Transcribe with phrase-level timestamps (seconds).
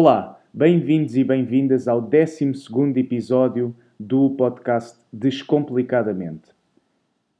[0.00, 2.52] Olá, bem-vindos e bem-vindas ao 12
[2.94, 6.52] episódio do podcast Descomplicadamente.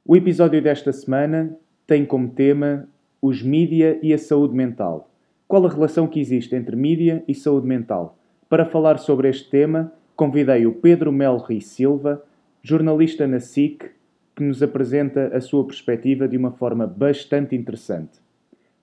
[0.05, 2.85] O episódio desta semana tem como tema
[3.21, 5.09] os mídia e a saúde mental.
[5.47, 8.17] Qual a relação que existe entre mídia e saúde mental?
[8.49, 12.21] Para falar sobre este tema, convidei o Pedro Melri Silva,
[12.61, 13.89] jornalista na SIC,
[14.35, 18.19] que nos apresenta a sua perspectiva de uma forma bastante interessante.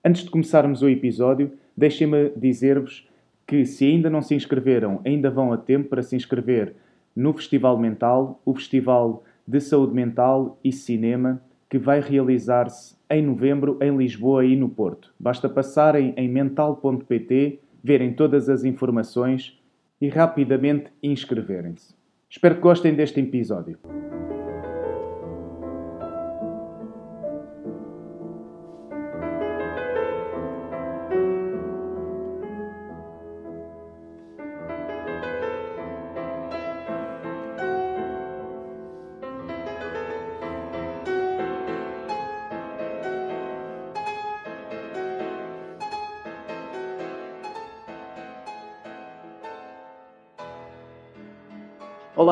[0.03, 3.07] Antes de começarmos o episódio, deixem-me dizer-vos
[3.47, 6.75] que, se ainda não se inscreveram, ainda vão a tempo para se inscrever
[7.15, 13.77] no Festival Mental, o Festival de Saúde Mental e Cinema, que vai realizar-se em novembro
[13.81, 15.13] em Lisboa e no Porto.
[15.17, 19.57] Basta passarem em mental.pt, verem todas as informações
[19.99, 21.95] e rapidamente inscreverem-se.
[22.29, 23.79] Espero que gostem deste episódio.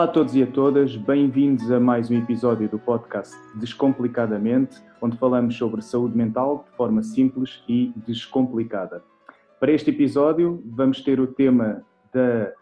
[0.05, 5.17] Olá a todos e a todas, bem-vindos a mais um episódio do podcast Descomplicadamente, onde
[5.17, 9.03] falamos sobre saúde mental de forma simples e descomplicada.
[9.59, 11.83] Para este episódio, vamos ter o tema
[12.13, 12.53] da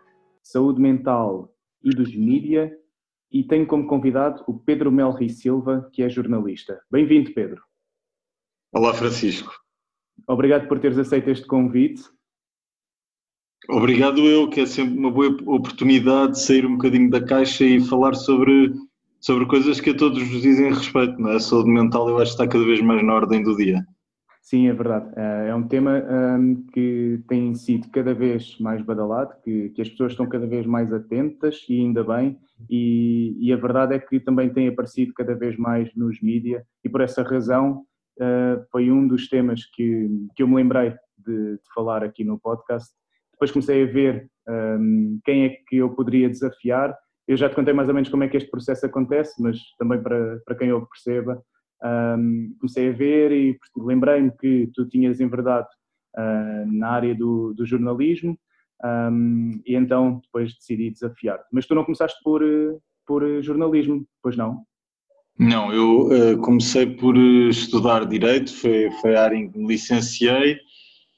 [0.42, 2.74] saúde mental e dos mídia
[3.30, 6.80] e tenho como convidado o Pedro Melri Silva, que é jornalista.
[6.90, 7.62] Bem-vindo, Pedro.
[8.72, 9.54] Olá, Francisco.
[10.26, 12.04] Obrigado por teres aceito este convite.
[13.70, 17.80] Obrigado eu, que é sempre uma boa oportunidade de sair um bocadinho da caixa e
[17.80, 18.74] falar sobre,
[19.22, 21.36] sobre coisas que a todos vos dizem respeito, não é?
[21.36, 23.86] A saúde mental eu acho que está cada vez mais na ordem do dia.
[24.42, 25.10] Sim, é verdade.
[25.16, 26.04] Eh, é um tema
[26.38, 30.66] um, que tem sido cada vez mais badalado, que, que, as pessoas estão cada vez
[30.66, 32.38] mais atentas e ainda bem,
[32.70, 36.90] e, e, a verdade é que também tem aparecido cada vez mais nos mídias e
[36.90, 37.86] por essa razão
[38.20, 42.38] uh, foi um dos temas que, que eu me lembrei de, de falar aqui no
[42.38, 42.94] podcast
[43.34, 46.96] depois comecei a ver um, quem é que eu poderia desafiar.
[47.28, 50.02] Eu já te contei mais ou menos como é que este processo acontece, mas também
[50.02, 51.42] para, para quem eu perceba,
[51.84, 55.68] um, comecei a ver e lembrei-me que tu tinhas enverdado
[56.18, 58.38] uh, na área do, do jornalismo
[58.84, 61.46] um, e então depois decidi desafiar-te.
[61.52, 62.42] Mas tu não começaste por,
[63.06, 64.64] por jornalismo, pois não?
[65.38, 70.60] Não, eu uh, comecei por estudar Direito, foi, foi a área em que me licenciei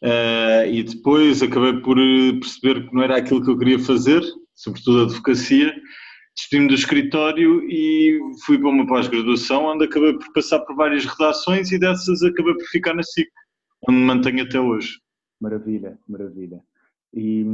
[0.04, 4.22] Uh, e depois acabei por eh, perceber que não era aquilo que eu queria fazer,
[4.54, 5.74] sobretudo a advocacia.
[6.36, 11.72] Despedi-me do escritório e fui para uma pós-graduação, onde acabei por passar por várias redações
[11.72, 13.30] e dessas acabei por ficar na SIC,
[13.88, 15.00] onde me mantenho até hoje.
[15.40, 16.62] Maravilha, maravilha.
[17.14, 17.46] E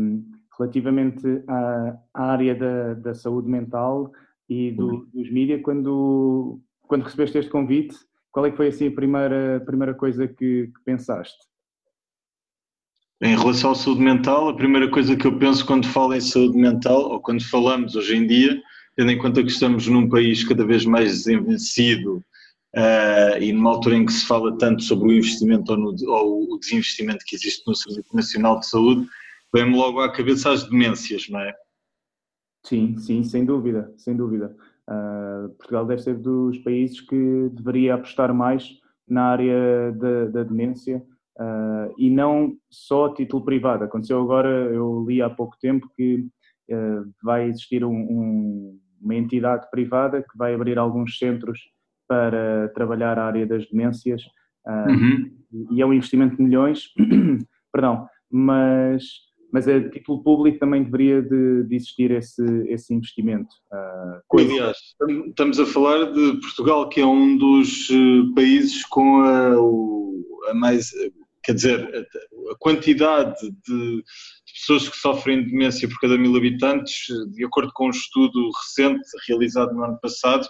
[0.57, 4.11] relativamente à, à área da, da, saúde mental
[4.49, 5.07] e do, uhum.
[5.13, 7.95] dos mídias, quando, quando recebeste este convite,
[8.31, 11.50] qual é que foi assim a primeira, primeira coisa que, que pensaste?
[13.23, 16.57] Em relação à saúde mental, a primeira coisa que eu penso quando falo em saúde
[16.57, 18.59] mental, ou quando falamos hoje em dia,
[18.95, 22.17] tendo em conta que estamos num país cada vez mais desenvolvido
[22.75, 26.53] uh, e numa altura em que se fala tanto sobre o investimento ou, no, ou
[26.55, 29.07] o desinvestimento que existe no Serviço Nacional de Saúde,
[29.53, 31.53] vem-me logo à cabeça as demências, não é?
[32.65, 34.55] Sim, sim, sem dúvida, sem dúvida.
[34.89, 38.67] Uh, Portugal deve ser dos países que deveria apostar mais
[39.07, 41.05] na área da, da demência
[41.41, 43.83] uh, e não só a título privado.
[43.83, 46.27] Aconteceu agora, eu li há pouco tempo que
[46.69, 51.59] uh, vai existir um, um, uma entidade privada que vai abrir alguns centros
[52.07, 54.21] para trabalhar a área das demências
[54.67, 55.31] uh, uhum.
[55.71, 56.89] e é um investimento de milhões,
[57.71, 59.03] perdão, mas
[59.53, 63.53] mas a título público também deveria de, de existir esse, esse investimento.
[63.69, 64.77] Uh, Aliás,
[65.27, 67.89] estamos a falar de Portugal, que é um dos
[68.33, 70.93] países com a, a mais
[71.43, 72.07] quer dizer,
[72.51, 73.35] a quantidade
[73.67, 74.03] de
[74.53, 79.01] pessoas que sofrem de demência por cada mil habitantes, de acordo com um estudo recente
[79.27, 80.45] realizado no ano passado,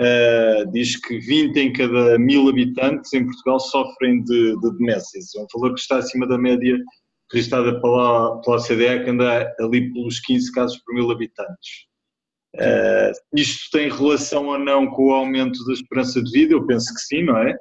[0.00, 5.34] uh, diz que 20 em cada mil habitantes em Portugal sofrem de, de demências.
[5.34, 6.78] É um valor que está acima da média
[7.32, 11.88] registrada pela, pela OCDE, que anda ali pelos 15 casos por mil habitantes.
[12.56, 16.54] Uh, isto tem relação ou não com o aumento da esperança de vida?
[16.54, 17.54] Eu penso que sim, não é?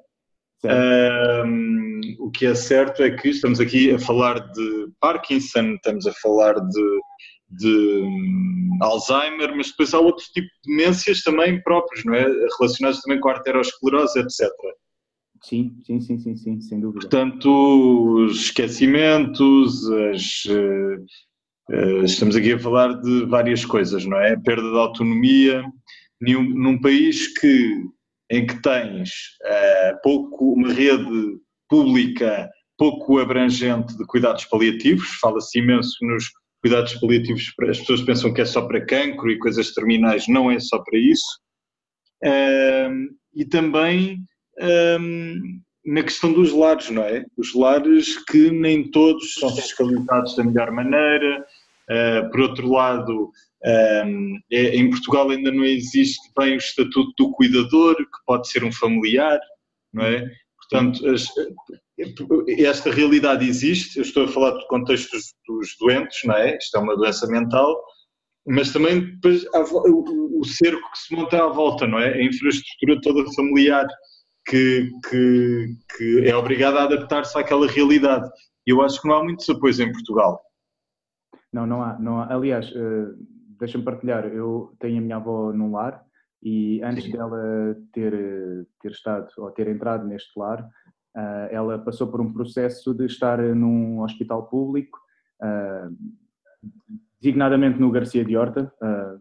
[0.63, 6.13] Um, o que é certo é que estamos aqui a falar de Parkinson, estamos a
[6.13, 6.99] falar de,
[7.49, 12.25] de um, Alzheimer, mas depois há outro tipo de demências também próprios, não é?
[12.59, 14.49] Relacionados também com a arteriosclerose, etc.
[15.43, 17.01] Sim, sim, sim, sim, sim, sem dúvida.
[17.01, 20.43] Portanto, os esquecimentos, as,
[21.69, 24.33] Uh, estamos aqui a falar de várias coisas, não é?
[24.33, 25.65] A perda de autonomia
[26.21, 27.83] num, num país que,
[28.29, 29.09] em que tens
[29.43, 31.37] uh, pouco, uma rede
[31.69, 36.25] pública pouco abrangente de cuidados paliativos, fala-se imenso nos
[36.61, 40.59] cuidados paliativos, as pessoas pensam que é só para cancro e coisas terminais, não é
[40.59, 41.39] só para isso.
[42.23, 44.19] Uh, e também
[44.99, 47.25] um, na questão dos lares, não é?
[47.37, 51.45] Os lares que nem todos são fiscalizados da melhor maneira.
[51.89, 53.31] Uh, por outro lado,
[53.65, 58.63] um, é, em Portugal ainda não existe bem o estatuto do cuidador, que pode ser
[58.63, 59.39] um familiar,
[59.93, 60.29] não é?
[60.57, 61.27] Portanto, as,
[62.59, 63.97] esta realidade existe.
[63.97, 66.57] Eu estou a falar do contexto dos, dos doentes, não é?
[66.57, 67.81] Isto é uma doença mental,
[68.45, 72.13] mas também depois, o, o cerco que se monta à volta, não é?
[72.13, 73.87] A infraestrutura toda familiar
[74.47, 75.67] que, que,
[75.97, 78.29] que é obrigada a adaptar-se àquela realidade.
[78.65, 80.41] Eu acho que não há muitos apoios em Portugal.
[81.51, 81.97] Não, não há.
[81.99, 82.33] Não há.
[82.33, 83.15] Aliás, uh,
[83.59, 86.03] deixa-me partilhar, eu tenho a minha avó num lar
[86.41, 87.11] e antes Sim.
[87.11, 92.93] dela ter, ter estado ou ter entrado neste lar, uh, ela passou por um processo
[92.93, 94.99] de estar num hospital público,
[95.41, 95.95] uh,
[97.19, 98.71] designadamente no Garcia de Horta,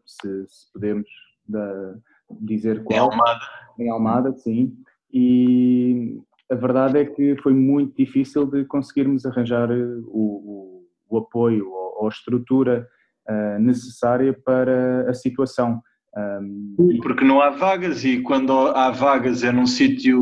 [0.04, 1.08] se, se, podemos
[1.48, 1.94] da,
[2.40, 2.98] dizer qual.
[2.98, 3.40] Em Almada.
[3.78, 4.76] Em Almada, sim
[5.18, 11.70] e a verdade é que foi muito difícil de conseguirmos arranjar o, o, o apoio
[11.70, 12.86] ou, ou a estrutura
[13.28, 15.80] uh, necessária para a situação.
[16.16, 20.18] Um, Porque não há vagas e quando há vagas é num sítio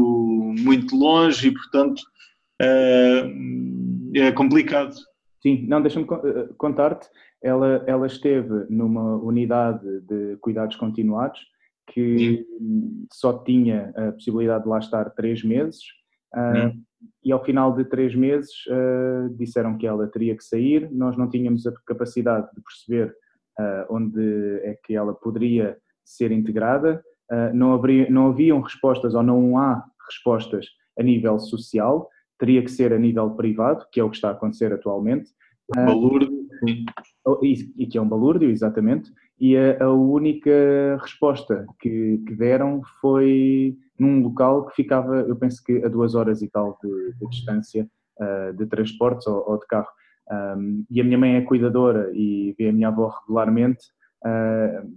[0.58, 2.00] muito longe e, portanto,
[2.60, 4.94] uh, é complicado.
[5.40, 7.06] Sim, não, deixa-me eh, contar-te,
[7.42, 11.38] ela, ela esteve numa unidade de cuidados continuados
[11.92, 12.18] que
[12.58, 13.06] Sim.
[13.12, 15.82] só tinha a possibilidade de lá estar três meses
[16.34, 16.72] uh,
[17.24, 21.28] e ao final de três meses uh, disseram que ela teria que sair, nós não
[21.28, 23.14] tínhamos a capacidade de perceber
[23.58, 27.02] uh, onde é que ela poderia ser integrada,
[27.54, 30.66] não, haveria, não haviam respostas ou não há respostas
[30.98, 32.06] a nível social,
[32.38, 35.30] teria que ser a nível privado, que é o que está a acontecer atualmente.
[35.74, 36.44] Balúrdio.
[37.42, 42.82] E, e que é um balúrdio, exatamente e a, a única resposta que, que, deram
[43.00, 47.28] foi num local que ficava, eu penso que a duas horas e tal de, de
[47.28, 47.88] distância
[48.18, 49.88] uh, de transportes ou, ou de carro.
[50.30, 53.86] Um, e a minha mãe é cuidadora e vê a minha avó regularmente.
[54.24, 54.94] Uh,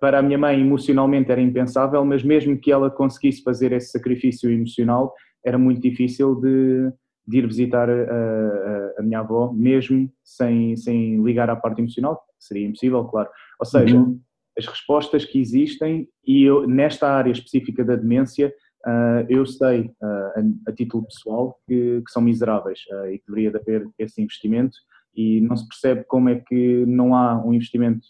[0.00, 4.50] para a minha mãe, emocionalmente era impensável, mas mesmo que ela conseguisse fazer esse sacrifício
[4.50, 5.12] emocional,
[5.44, 6.92] era muito difícil de,
[7.26, 12.22] de ir visitar a, a, a, minha avó, mesmo sem, sem ligar à parte emocional,
[12.38, 13.28] seria impossível, claro.
[13.58, 14.20] Ou seja, uhum.
[14.58, 18.52] As respostas que existem, e eu, nesta área específica da demência,
[18.86, 23.26] uh, eu sei, uh, a, a, título pessoal, que, que são miseráveis uh, e que
[23.28, 24.76] deveria haver esse investimento,
[25.14, 28.06] e não se percebe como é que não há um investimento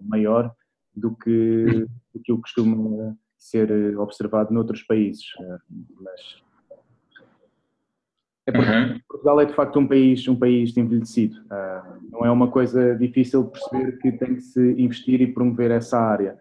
[0.00, 0.52] maior
[0.96, 5.24] do que, do que o costuma ser observado noutros países.
[6.00, 6.42] mas
[8.50, 9.00] é porque uhum.
[9.08, 11.36] Portugal é de facto um país, um país envelhecido.
[11.42, 15.70] Uh, não é uma coisa difícil de perceber que tem que se investir e promover
[15.70, 16.38] essa área.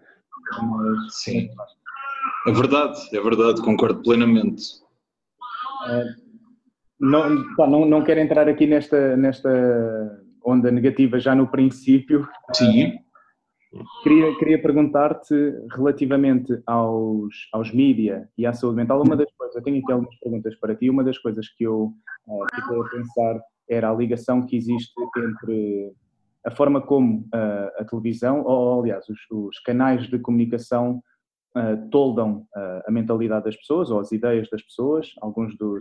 [0.62, 1.50] Mas, Sim.
[2.48, 4.64] É verdade, é verdade, concordo plenamente.
[5.86, 6.30] Uh,
[7.00, 12.28] não, pá, não, não quero entrar aqui nesta, nesta onda negativa já no princípio.
[12.54, 13.00] Sim.
[14.02, 15.36] Queria, queria perguntar-te
[15.72, 19.04] relativamente aos, aos mídia e à saúde mental.
[19.04, 20.90] Uma das coisas, eu tenho aqui algumas perguntas para ti.
[20.90, 21.94] Uma das coisas que eu
[22.28, 25.94] uh, fiquei a pensar era a ligação que existe entre
[26.44, 31.04] a forma como uh, a televisão, ou aliás, os, os canais de comunicação
[31.56, 35.80] uh, toldam uh, a mentalidade das pessoas ou as ideias das pessoas, alguns dos,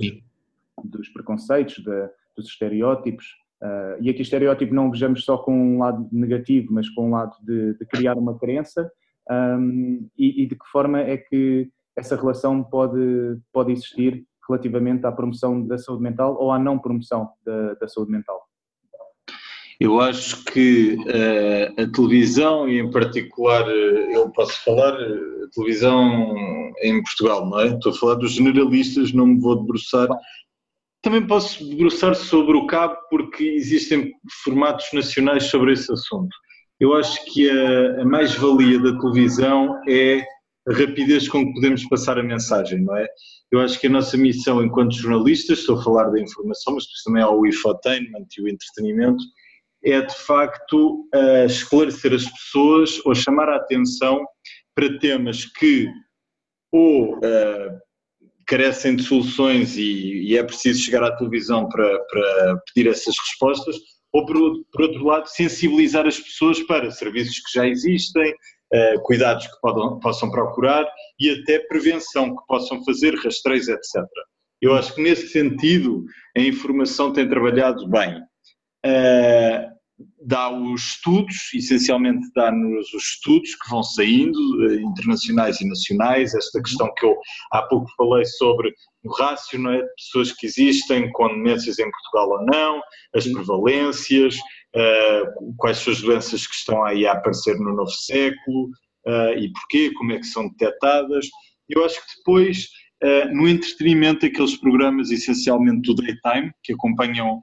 [0.84, 3.24] dos preconceitos, de, dos estereótipos
[3.62, 7.34] Uh, e aqui estereótipo não vejamos só com um lado negativo, mas com um lado
[7.42, 8.90] de, de criar uma crença
[9.30, 15.12] um, e, e, de que forma é que essa relação pode, pode existir relativamente à
[15.12, 18.40] promoção da saúde mental ou à não promoção da, da saúde mental?
[19.80, 26.34] Eu acho que uh, a televisão, e em particular uh, eu posso falar, a televisão
[26.82, 27.68] em Portugal, não é?
[27.68, 30.08] Estou a falar dos generalistas, não me vou debruçar
[31.02, 34.12] também posso debruçar sobre o cabo porque existem
[34.44, 36.34] formatos nacionais sobre esse assunto.
[36.80, 40.24] Eu acho que a, a mais-valia da televisão é
[40.68, 43.06] a rapidez com que podemos passar a mensagem, não é?
[43.50, 47.22] Eu acho que a nossa missão enquanto jornalistas, estou a falar da informação, mas também
[47.22, 49.22] há o infotainment e o entretenimento,
[49.84, 51.08] é de facto
[51.46, 54.24] esclarecer as pessoas ou chamar a atenção
[54.74, 55.88] para temas que
[56.70, 57.78] ou uh,
[58.48, 63.76] carecem de soluções e, e, é preciso chegar à televisão para, para pedir essas respostas,
[64.12, 64.36] ou por,
[64.72, 70.00] por outro lado, sensibilizar as pessoas para serviços que já existem, uh, cuidados que podam,
[70.00, 70.90] possam procurar
[71.20, 74.02] e até prevenção que possam fazer, rastreios, etc.
[74.62, 76.04] Eu acho que nesse sentido
[76.36, 78.18] a informação tem trabalhado bem.
[78.84, 79.77] Uh,
[80.24, 86.62] dá os estudos, essencialmente dá-nos os estudos que vão saindo, uh, internacionais e nacionais, esta
[86.62, 87.16] questão que eu
[87.52, 88.72] há pouco falei sobre
[89.04, 89.82] o rácio, não é?
[89.96, 92.80] pessoas que existem com demências em Portugal ou não,
[93.14, 98.70] as prevalências, uh, quais são as doenças que estão aí a aparecer no novo século
[99.38, 101.26] e porquê, como é que são detectadas.
[101.66, 102.68] Eu acho que depois
[103.00, 107.40] Uh, no entretenimento, aqueles programas essencialmente do daytime, que acompanham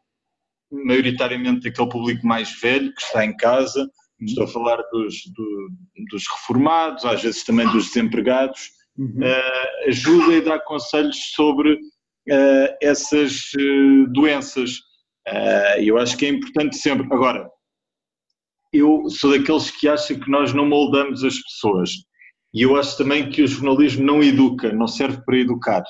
[0.72, 3.89] maioritariamente aquele público mais velho que está em casa,
[4.22, 5.69] estou a falar dos, do,
[6.10, 9.19] dos reformados, às vezes também dos desempregados, uhum.
[9.19, 13.51] uh, ajuda e dá conselhos sobre uh, essas
[14.12, 14.79] doenças.
[15.79, 17.07] eu acho que é importante sempre.
[17.12, 17.50] Agora,
[18.72, 21.91] eu sou daqueles que acham que nós não moldamos as pessoas.
[22.53, 25.84] E eu acho também que o jornalismo não educa, não serve para educar.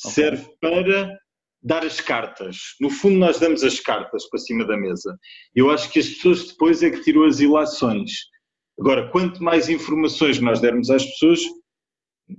[0.00, 0.12] Okay.
[0.12, 1.16] Serve para
[1.64, 2.76] dar as cartas.
[2.80, 5.18] No fundo, nós damos as cartas para cima da mesa.
[5.54, 8.10] Eu acho que as pessoas depois é que tiram as ilações.
[8.78, 11.40] Agora, quanto mais informações nós dermos às pessoas,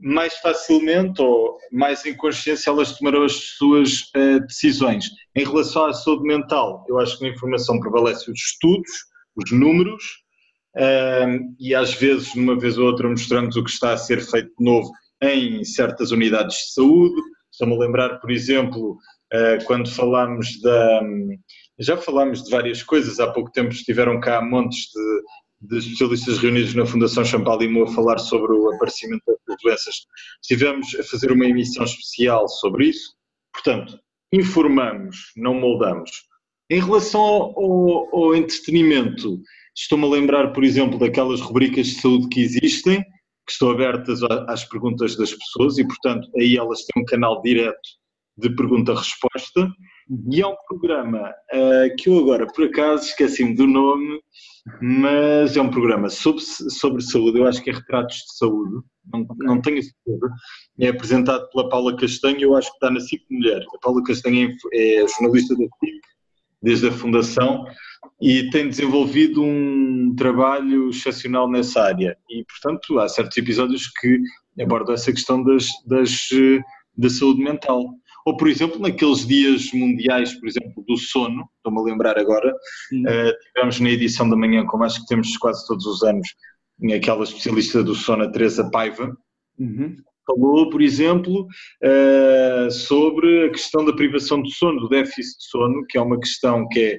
[0.02, 5.06] mais facilmente ou mais em consciência elas tomarão as suas uh, decisões.
[5.36, 8.92] Em relação à saúde mental, eu acho que na informação prevalece os estudos,
[9.36, 10.26] os números,
[11.60, 14.66] e às vezes, numa vez ou outra, mostramos o que está a ser feito de
[14.66, 14.92] novo
[15.22, 17.22] em certas unidades de saúde.
[17.52, 18.98] Estou-me a lembrar, por exemplo, uh,
[19.66, 21.02] quando falámos da.
[21.80, 26.74] Já falámos de várias coisas, há pouco tempo estiveram cá montes de, de especialistas reunidos
[26.74, 29.96] na Fundação Champalimau a falar sobre o aparecimento das doenças.
[30.42, 33.14] Estivemos a fazer uma emissão especial sobre isso.
[33.54, 34.00] Portanto,
[34.32, 36.12] informamos, não moldamos.
[36.70, 39.42] Em relação ao, ao, ao entretenimento,
[39.78, 43.04] Estou-me a lembrar, por exemplo, daquelas rubricas de saúde que existem,
[43.46, 47.78] que estão abertas às perguntas das pessoas e, portanto, aí elas têm um canal direto
[48.38, 49.70] de pergunta-resposta.
[50.32, 54.20] E é um programa uh, que eu agora, por acaso, esqueci-me do nome,
[54.82, 59.26] mas é um programa sobre, sobre saúde, eu acho que é Retratos de Saúde, não,
[59.40, 60.30] não tenho certeza.
[60.80, 63.64] É apresentado pela Paula Castanho, eu acho que está na CIP Mulher.
[63.76, 66.02] A Paula Castanho é, é jornalista da CIP
[66.62, 67.64] desde a fundação
[68.20, 72.18] e tem desenvolvido um trabalho excepcional nessa área.
[72.30, 74.20] E, portanto, há certos episódios que
[74.60, 76.28] abordam essa questão das, das,
[76.98, 77.84] da saúde mental.
[78.26, 83.54] Ou, por exemplo, naqueles dias mundiais, por exemplo, do sono, estou-me a lembrar agora, uh,
[83.54, 86.28] tivemos na edição da manhã, como acho que temos quase todos os anos,
[86.94, 89.16] aquela especialista do sono, a Teresa Paiva,
[89.60, 89.96] uhum.
[90.26, 91.48] falou, por exemplo,
[91.84, 96.20] uh, sobre a questão da privação de sono, do déficit de sono, que é uma
[96.20, 96.98] questão que é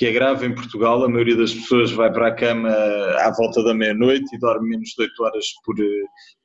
[0.00, 1.04] que é grave em Portugal.
[1.04, 4.94] A maioria das pessoas vai para a cama à volta da meia-noite e dorme menos
[4.96, 5.76] de 8 horas por,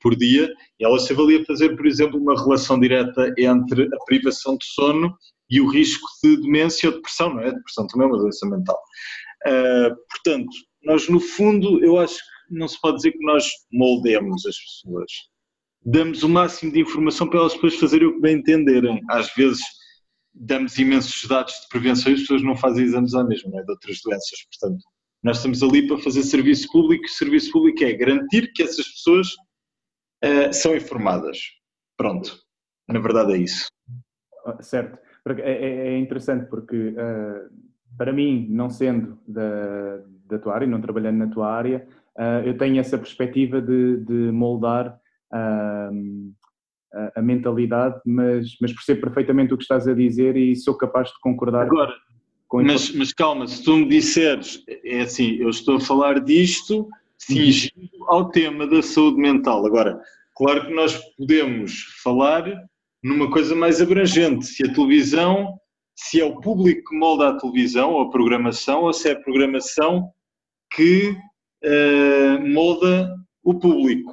[0.01, 0.53] por dia.
[0.77, 4.65] E ela esteve ali a fazer, por exemplo, uma relação direta entre a privação de
[4.65, 5.15] sono
[5.49, 7.53] e o risco de demência ou depressão, não é?
[7.53, 8.77] Depressão também é uma doença mental.
[9.47, 10.51] Uh, portanto,
[10.83, 15.11] nós no fundo, eu acho que não se pode dizer que nós moldemos as pessoas.
[15.81, 18.99] Damos o máximo de informação para elas depois fazerem o que bem entenderem.
[19.09, 19.61] Às vezes
[20.35, 23.63] damos imensos dados de prevenção e as pessoas não fazem exames à mesma, não é?
[23.63, 24.39] de outras doenças.
[24.51, 24.83] Portanto,
[25.23, 29.27] nós estamos ali para fazer serviço público e serviço público é garantir que essas pessoas
[30.23, 31.39] uh, são informadas.
[31.97, 32.37] Pronto,
[32.87, 33.67] na verdade é isso.
[34.45, 34.99] Ah, certo.
[35.39, 37.49] É, é, é interessante porque, uh,
[37.97, 41.87] para mim, não sendo da, da tua área, não trabalhando na tua área,
[42.17, 44.99] uh, eu tenho essa perspectiva de, de moldar
[47.15, 51.19] a, mentalidade, mas, mas percebo perfeitamente o que estás a dizer e sou capaz de
[51.21, 51.65] concordar.
[51.65, 51.93] Agora,
[52.47, 56.87] com mas, mas calma, se tu me disseres, é assim, eu estou a falar disto
[57.17, 58.11] cingido uhum.
[58.11, 59.65] ao tema da saúde mental.
[59.65, 59.99] Agora,
[60.35, 62.45] claro que nós podemos falar
[63.03, 65.59] numa coisa mais abrangente, se a televisão,
[65.95, 69.21] se é o público que molda a televisão ou a programação, ou se é a
[69.21, 70.09] programação
[70.73, 71.15] que
[71.63, 74.11] uh, molda o público.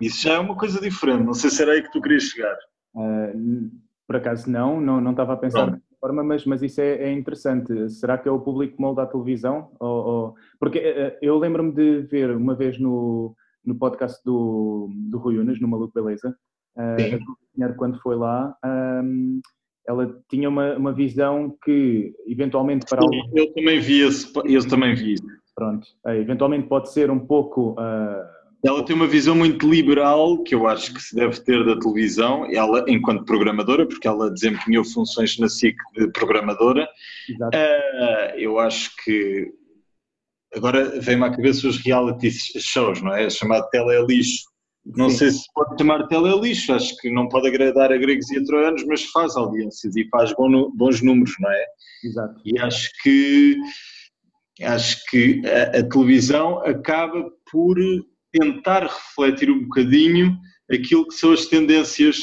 [0.00, 2.56] Isso já é uma coisa diferente, não sei se era aí que tu querias chegar.
[2.94, 3.70] Uh,
[4.06, 7.12] por acaso não, não, não estava a pensar dessa forma, mas, mas isso é, é,
[7.12, 7.90] interessante.
[7.90, 9.70] Será que é o público molda a televisão?
[9.78, 10.34] Ou, ou...
[10.58, 15.60] Porque uh, eu lembro-me de ver uma vez no, no podcast do, do Rui Unas,
[15.60, 16.34] no Maluco Beleza,
[16.76, 19.40] uh, quando foi lá, um,
[19.86, 24.94] ela tinha uma, uma visão que eventualmente para Sim, Eu também vi esse, eu também
[24.94, 25.16] vi
[25.54, 27.76] Pronto, eventualmente pode ser um pouco...
[28.64, 32.46] Ela tem uma visão muito liberal, que eu acho que se deve ter da televisão,
[32.52, 36.86] ela enquanto programadora, porque ela desempenhou funções na SIC de programadora.
[37.30, 39.50] Uh, eu acho que
[40.54, 43.30] agora vem-me à cabeça os reality shows, não é?
[43.30, 44.50] Chamado tele lixo.
[44.84, 45.16] Não Sim.
[45.16, 48.44] sei se pode chamar tele lixo, acho que não pode agradar a gregos e a
[48.44, 51.66] troianos, mas faz audiências e faz bons números, não é?
[52.04, 52.40] Exato.
[52.44, 53.56] E acho que
[54.62, 57.78] acho que a, a televisão acaba por
[58.32, 60.36] tentar refletir um bocadinho
[60.70, 62.18] aquilo que são as tendências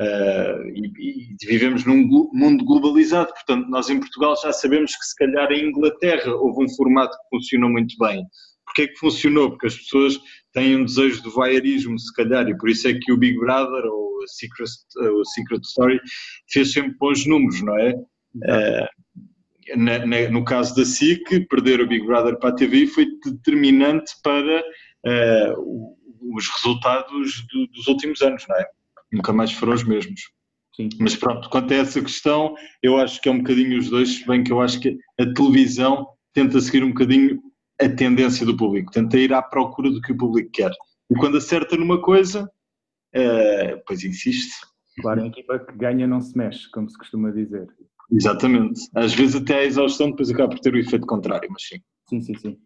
[0.00, 5.14] uh, e, e, vivemos num mundo globalizado, portanto nós em Portugal já sabemos que se
[5.16, 8.24] calhar em Inglaterra houve um formato que funcionou muito bem.
[8.64, 9.50] Porquê é que funcionou?
[9.50, 10.18] Porque as pessoas
[10.52, 13.84] têm um desejo de voyeurismo, se calhar, e por isso é que o Big Brother
[13.84, 16.00] ou a Secret, o Secret Story
[16.52, 17.94] fez sempre bons números, não é?
[18.36, 19.00] Uh,
[19.76, 24.12] na, na, no caso da SIC, perder o Big Brother para a TV foi determinante
[24.22, 24.62] para
[25.06, 25.96] uh,
[26.36, 28.66] os resultados do, dos últimos anos, não é?
[29.12, 30.20] Nunca mais foram os mesmos.
[30.74, 30.88] Sim.
[30.98, 34.26] Mas pronto, quanto a essa questão, eu acho que é um bocadinho os dois, se
[34.26, 37.42] bem que eu acho que a televisão tenta seguir um bocadinho
[37.80, 40.70] a tendência do público, tenta ir à procura do que o público quer.
[41.10, 44.54] E quando acerta numa coisa, uh, pois insiste.
[45.00, 47.66] Claro, a equipa que ganha não se mexe, como se costuma dizer.
[48.12, 48.80] Exatamente.
[48.94, 51.80] Às vezes até a exaustão depois acaba por ter o efeito contrário, mas sim.
[52.08, 52.58] Sim, sim, sim.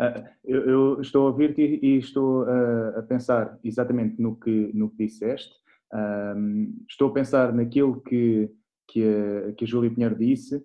[0.00, 4.70] Uh, eu, eu, estou a ouvir-te e, e, estou uh, a pensar exatamente no que,
[4.72, 5.52] no que disseste.
[5.92, 8.50] Uh, estou a pensar naquilo que,
[8.88, 10.64] que, a, que a Júlia Pinheiro disse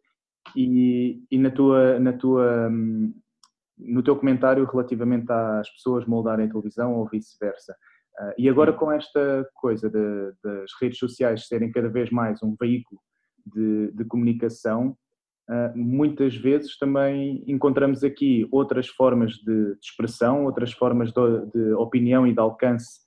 [0.55, 3.13] e, e na tua, na tua, um,
[3.77, 7.75] no teu comentário relativamente às pessoas moldarem a televisão ou vice-versa.
[8.19, 12.55] Uh, e agora com esta coisa de, das redes sociais serem cada vez mais um
[12.57, 13.01] veículo
[13.45, 14.97] de, de comunicação,
[15.75, 22.39] muitas vezes também encontramos aqui outras formas de, expressão, outras formas de, opinião e de
[22.39, 23.01] alcance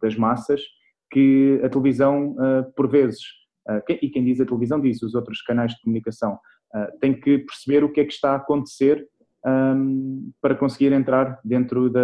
[0.00, 0.60] das massas
[1.10, 3.20] que a televisão, uh, por vezes,
[3.68, 6.38] uh, e quem diz a televisão diz os outros canais de comunicação,
[7.00, 9.04] tem que perceber o que é que está a acontecer
[10.40, 12.00] para conseguir entrar dentro da.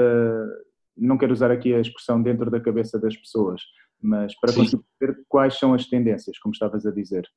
[0.96, 3.62] Não quero usar aqui a expressão dentro da cabeça das pessoas,
[4.03, 4.61] mas para sim.
[4.62, 7.29] conseguir ver quais são as tendências, como estavas a dizer.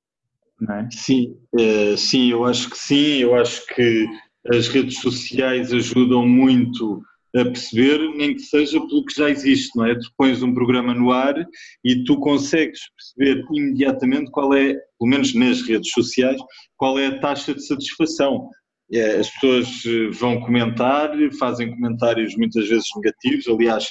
[0.61, 0.89] Não é?
[0.91, 4.07] Sim, uh, sim, eu acho que sim, eu acho que
[4.51, 7.01] as redes sociais ajudam muito
[7.35, 9.93] a perceber, nem que seja pelo que já existe, não é?
[9.95, 11.35] Tu pões um programa no ar
[11.83, 16.41] e tu consegues perceber imediatamente qual é, pelo menos nas redes sociais,
[16.75, 18.49] qual é a taxa de satisfação.
[18.91, 23.87] É, as pessoas eh, vão comentar, fazem comentários muitas vezes negativos, aliás,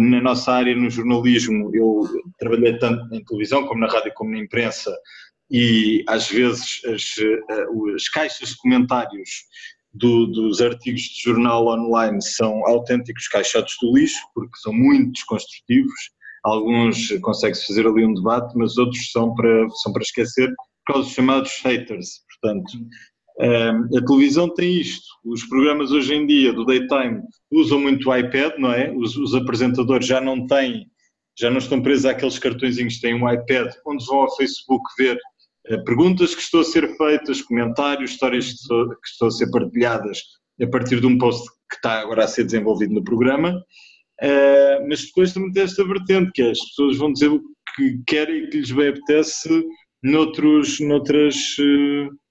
[0.00, 4.38] na nossa área no jornalismo, eu trabalhei tanto em televisão como na rádio como na
[4.38, 4.94] imprensa
[5.52, 9.28] e às vezes as, eh, as caixas de comentários
[9.92, 16.10] do, dos artigos de jornal online são autênticos caixotes do lixo, porque são muito desconstrutivos.
[16.42, 21.02] Alguns consegue-se fazer ali um debate, mas outros são para, são para esquecer, por causa
[21.08, 22.22] dos chamados haters.
[22.40, 22.72] Portanto,
[23.96, 25.04] a televisão tem isto.
[25.24, 28.90] Os programas hoje em dia do daytime usam muito o iPad, não é?
[28.92, 30.86] Os, os apresentadores já não têm,
[31.38, 35.18] já não estão presos àqueles cartõezinhos, têm um iPad onde vão ao Facebook ver
[35.84, 40.18] perguntas que estão a ser feitas, comentários, histórias que, estou, que estão a ser partilhadas
[40.60, 43.62] a partir de um post que está agora a ser desenvolvido no programa.
[44.22, 47.42] Uh, mas depois também tem esta vertente, que é, as pessoas vão dizer o
[47.74, 49.64] que querem e que lhes bem apetece
[50.02, 51.36] noutros, noutras.
[51.58, 52.22] Uh,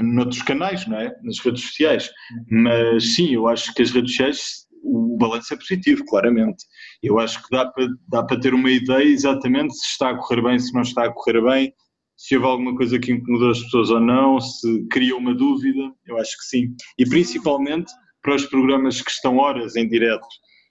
[0.00, 1.14] noutros canais, não é?
[1.22, 2.10] Nas redes sociais.
[2.50, 6.64] Mas sim, eu acho que as redes sociais, o balanço é positivo, claramente.
[7.02, 10.42] Eu acho que dá para, dá para ter uma ideia exatamente se está a correr
[10.42, 11.72] bem, se não está a correr bem,
[12.16, 16.18] se houve alguma coisa que incomodou as pessoas ou não, se cria uma dúvida, eu
[16.18, 16.74] acho que sim.
[16.98, 20.26] E principalmente para os programas que estão horas em direto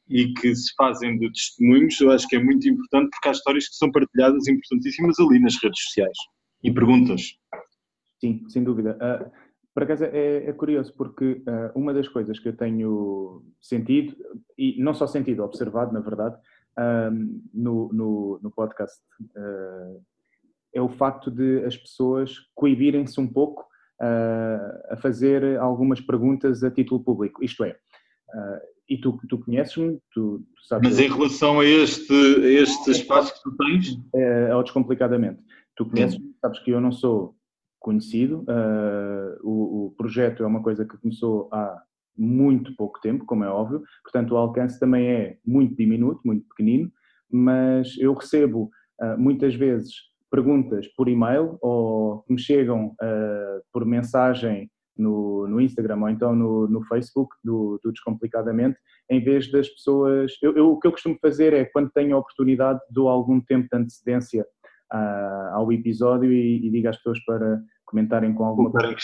[0.09, 3.67] e que se fazem de testemunhos, eu acho que é muito importante porque há histórias
[3.67, 6.17] que são partilhadas importantíssimas ali nas redes sociais.
[6.63, 7.21] E perguntas.
[8.19, 8.97] Sim, sem dúvida.
[8.97, 9.31] Uh,
[9.73, 14.15] por é, é, curioso porque uh, uma das coisas que eu tenho sentido,
[14.57, 16.35] e não só sentido, observado na verdade,
[16.79, 18.97] uh, no, no, no, podcast,
[20.75, 23.65] é o facto de as pessoas coibirem-se um pouco
[23.97, 27.41] a fazer algumas perguntas a título público.
[27.41, 27.77] Isto é,
[28.89, 30.89] e tu, tu conheces-me, tu, tu, sabes.
[30.89, 33.97] Mas em relação a este, a este espaço que tu tens?
[34.13, 35.41] É, ao descomplicadamente.
[35.75, 37.35] Tu conheces-me, sabes que eu não sou
[37.79, 38.45] conhecido.
[38.49, 41.81] Uh, o, o, projeto é uma coisa que começou há
[42.17, 46.89] muito pouco tempo, como é óbvio, portanto o alcance também é muito diminuto, muito pequenino,
[47.29, 49.93] mas eu recebo uh, muitas vezes
[50.35, 56.35] perguntas por e-mail ou que me chegam uh, por mensagem no, no Instagram ou então
[56.35, 58.77] no, no Facebook do, do Descomplicadamente,
[59.09, 60.33] em vez das pessoas.
[60.41, 63.67] Eu, eu, o que eu costumo fazer é, quando tenho a oportunidade, dou algum tempo
[63.71, 64.45] de antecedência
[64.93, 68.97] uh, ao episódio e, e, digo às pessoas para comentarem com alguma coisa.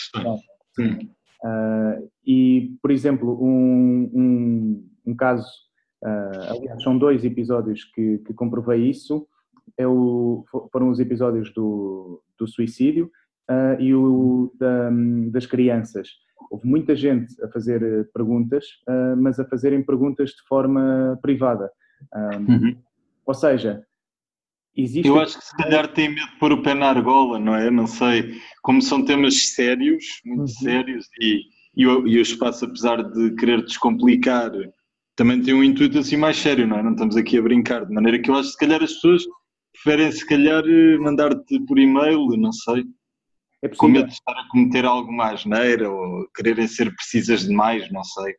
[0.75, 1.09] Sim.
[1.43, 5.47] Uh, e, por exemplo, um, um, um caso,
[6.03, 9.27] uh, aliás, são dois episódios que, que comprovei isso,
[9.77, 13.11] é o, foram os episódios do, do suicídio
[13.49, 14.89] uh, e o da,
[15.31, 16.09] das crianças.
[16.49, 21.71] Houve muita gente a fazer eh, perguntas, uh, mas a fazerem perguntas de forma privada.
[22.13, 22.77] Um, uhum.
[23.25, 23.85] Ou seja,
[24.75, 25.07] existe.
[25.07, 27.69] Eu acho que se calhar tem medo de pôr o pé na argola, não é?
[27.69, 28.41] Não sei.
[28.63, 30.47] Como são temas sérios, muito uhum.
[30.47, 31.41] sérios, e,
[31.75, 34.51] e, o, e o espaço, apesar de querer descomplicar,
[35.15, 36.83] também tem um intuito assim mais sério, não é?
[36.83, 39.23] Não estamos aqui a brincar, de maneira que eu acho que se calhar as pessoas
[39.73, 42.85] preferem se calhar eh, mandar-te por e-mail, não sei.
[43.63, 48.03] É com medo de estar a cometer alguma asneira ou quererem ser precisas demais, não
[48.03, 48.35] sei.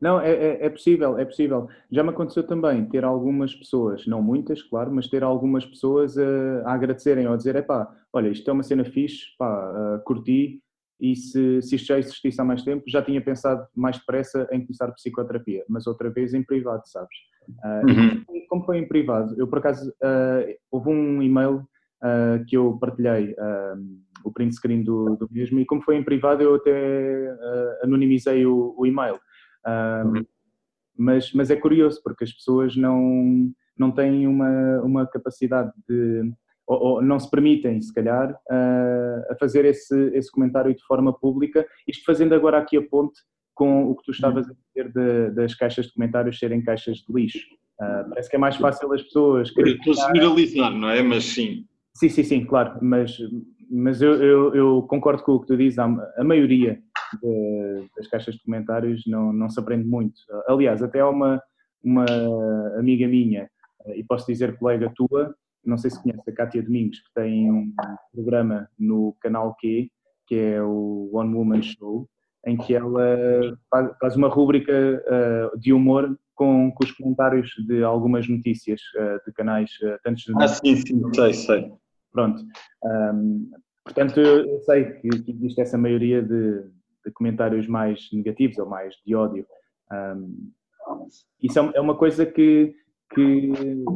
[0.00, 1.68] Não, é, é, é, possível, é possível.
[1.90, 6.62] Já me aconteceu também ter algumas pessoas, não muitas, claro, mas ter algumas pessoas a,
[6.64, 10.62] a agradecerem ou a dizer, pá, olha, isto é uma cena fixe, pá, uh, curti,
[11.00, 14.60] e se, se isto já existisse há mais tempo, já tinha pensado mais depressa em
[14.60, 17.16] começar psicoterapia, mas outra vez em privado, sabes?
[17.48, 18.44] Uh, uhum.
[18.48, 19.34] Como foi em privado?
[19.38, 21.66] Eu, por acaso, uh, houve um e-mail
[22.02, 23.34] uh, que eu partilhei,
[24.22, 27.36] o print screen do, do, mesmo, e como foi em privado, eu até
[27.82, 29.18] anonimizei o, o e-mail.
[29.66, 30.24] Uhum.
[30.96, 36.32] mas, mas é curioso, porque as pessoas não, não têm uma, uma capacidade de
[36.70, 41.12] ou, ou, não se permitem, se calhar, uh, a fazer esse, esse comentário de forma
[41.12, 43.20] pública, isto fazendo agora aqui a ponte
[43.54, 47.12] com o que tu estavas a dizer de, das caixas de comentários serem caixas de
[47.12, 47.44] lixo.
[47.80, 49.48] Uh, parece que é mais fácil as pessoas.
[49.48, 51.02] Estou a generalizar, não é?
[51.02, 51.66] Mas sim.
[51.92, 52.78] Sim, sim, sim, claro.
[52.80, 53.18] Mas,
[53.68, 55.78] mas eu, eu, eu concordo com o que tu dizes.
[55.78, 56.80] A, a maioria
[57.20, 60.20] de, das caixas de comentários não, não se aprende muito.
[60.46, 61.42] Aliás, até há uma,
[61.82, 62.06] uma
[62.78, 63.50] amiga minha,
[63.96, 67.72] e posso dizer colega tua, não sei se conhece a Cátia Domingos, que tem um
[68.12, 69.90] programa no canal Q,
[70.26, 72.08] que é o One Woman Show,
[72.46, 73.58] em que ela
[74.00, 79.32] faz uma rúbrica uh, de humor com, com, os comentários de algumas notícias uh, de
[79.34, 81.72] canais, uh, tantos Ah, sim, sim, sei, sei.
[82.12, 82.42] Pronto.
[82.82, 83.50] Um,
[83.84, 86.62] portanto, eu sei que, que, existe essa maioria de,
[87.04, 89.46] de, comentários mais negativos ou mais de ódio.
[89.92, 90.50] Um,
[91.42, 92.74] isso é, é uma coisa que
[93.14, 93.52] que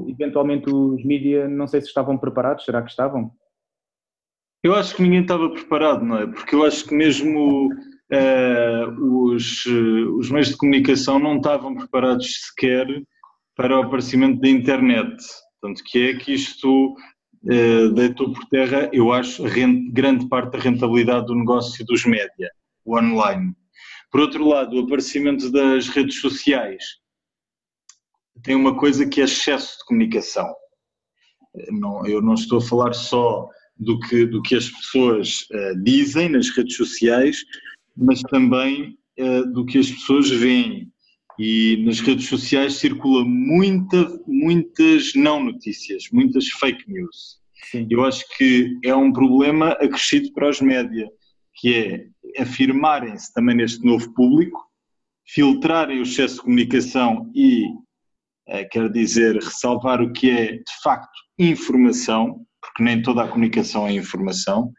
[0.08, 3.30] eventualmente os mídias não sei se estavam preparados, será que estavam?
[4.62, 6.26] Eu acho que ninguém estava preparado, não é?
[6.26, 12.46] Porque eu acho que mesmo uh, os, uh, os meios de comunicação não estavam preparados
[12.46, 12.86] sequer
[13.54, 15.16] para o aparecimento da internet.
[15.60, 16.94] Tanto que é que isto
[17.44, 19.44] uh, deitou por terra, eu acho,
[19.92, 22.50] grande parte da rentabilidade do negócio dos média,
[22.84, 23.54] o online.
[24.10, 27.03] Por outro lado, o aparecimento das redes sociais
[28.42, 30.52] tem uma coisa que é excesso de comunicação.
[31.70, 36.28] Não, eu não estou a falar só do que, do que as pessoas uh, dizem
[36.28, 37.38] nas redes sociais,
[37.96, 40.90] mas também uh, do que as pessoas veem.
[41.38, 47.40] E nas redes sociais circula muita, muitas não notícias, muitas fake news.
[47.70, 47.86] Sim.
[47.90, 51.08] Eu acho que é um problema acrescido para os média,
[51.56, 52.06] que é
[52.40, 54.60] afirmarem-se também neste novo público,
[55.26, 57.64] filtrarem o excesso de comunicação e
[58.70, 63.92] quer dizer, ressalvar o que é de facto informação, porque nem toda a comunicação é
[63.92, 64.72] informação,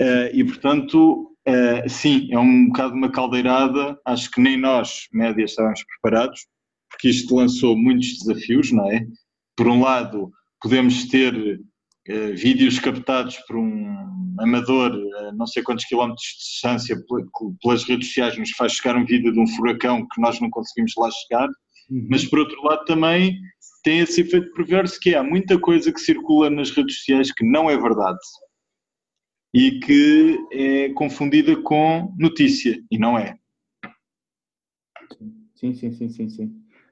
[0.00, 5.50] eh, e portanto, eh, sim, é um bocado uma caldeirada, acho que nem nós, médias,
[5.50, 6.46] estávamos preparados,
[6.90, 9.06] porque isto lançou muitos desafios, não é?
[9.56, 11.60] Por um lado, podemos ter
[12.34, 16.96] vídeos captados por um amador a não sei quantos quilómetros de distância
[17.62, 20.92] pelas redes sociais nos faz chegar um vídeo de um furacão que nós não conseguimos
[20.98, 21.48] lá chegar,
[21.90, 22.06] Uhum.
[22.10, 23.38] Mas por outro lado também
[23.82, 27.44] tem esse efeito perverso que é, há muita coisa que circula nas redes sociais que
[27.44, 28.18] não é verdade
[29.52, 33.38] e que é confundida com notícia e não é.
[35.54, 36.44] Sim, sim, sim, sim, sim.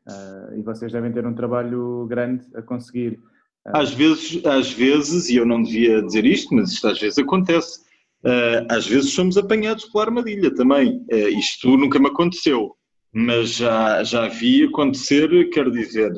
[0.09, 3.19] Uh, e vocês devem ter um trabalho grande a conseguir.
[3.67, 3.77] Uh...
[3.77, 7.81] Às vezes, às vezes, e eu não devia dizer isto, mas isto às vezes acontece.
[8.25, 11.05] Uh, às vezes somos apanhados pela armadilha também.
[11.11, 12.77] isto nunca me aconteceu
[13.13, 16.13] mas já, já vi acontecer, quero dizer,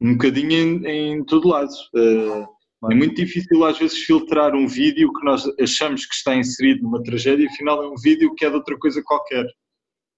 [0.00, 1.72] um bocadinho em, em todo lado.
[1.94, 2.46] Uh,
[2.90, 7.02] é muito difícil às vezes filtrar um vídeo que nós achamos que está inserido numa
[7.02, 9.46] tragédia e afinal é um vídeo que é de outra coisa qualquer.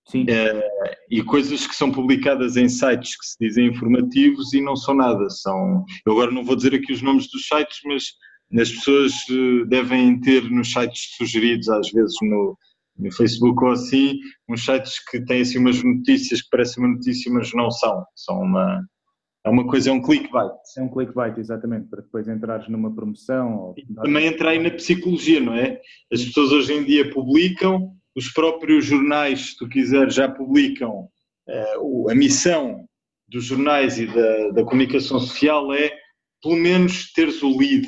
[0.08, 0.24] Sim.
[0.24, 0.62] Uh,
[1.10, 5.30] e coisas que são publicadas em sites que se dizem informativos e não são nada.
[5.30, 8.04] São, eu agora não vou dizer aqui os nomes dos sites, mas
[8.60, 12.58] as pessoas uh, devem ter nos sites sugeridos às vezes no,
[13.00, 17.32] no Facebook ou assim, uns sites que têm assim umas notícias que parecem uma notícia,
[17.32, 18.04] mas não são.
[18.14, 18.80] São uma,
[19.44, 20.52] é uma coisa, é um clickbait.
[20.76, 23.56] É um clickbait, exatamente, para depois entrares numa promoção.
[23.58, 23.74] Ou...
[24.02, 25.80] Também entrar aí na psicologia, não é?
[26.12, 31.08] As pessoas hoje em dia publicam, os próprios jornais, se tu quiseres, já publicam.
[31.48, 32.84] Uh, a missão
[33.28, 35.90] dos jornais e da, da comunicação social é,
[36.42, 37.86] pelo menos, teres o lead,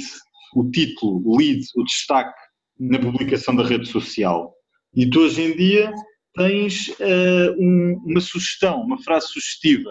[0.55, 2.39] o título, o lead, o destaque
[2.79, 4.55] na publicação da rede social.
[4.95, 5.93] E tu hoje em dia
[6.35, 9.91] tens uh, um, uma sugestão, uma frase sugestiva,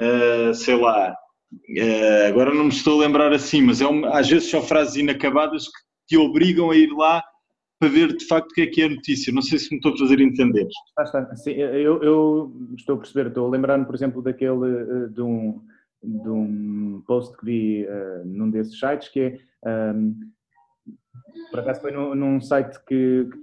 [0.00, 4.50] uh, sei lá, uh, agora não me estou a lembrar assim, mas é às vezes
[4.50, 7.22] são frases inacabadas que te obrigam a ir lá
[7.78, 9.32] para ver de facto o que é que é a notícia.
[9.32, 10.68] Não sei se me estou a fazer entender.
[10.98, 11.36] Está, está.
[11.36, 15.60] Sim, eu, eu, estou a perceber, estou a lembrar-me, por exemplo, daquele de um,
[16.00, 17.86] de um post que vi
[18.24, 19.38] num desses sites que é.
[19.94, 20.14] Um,
[21.50, 23.38] por acaso foi num, num site que, que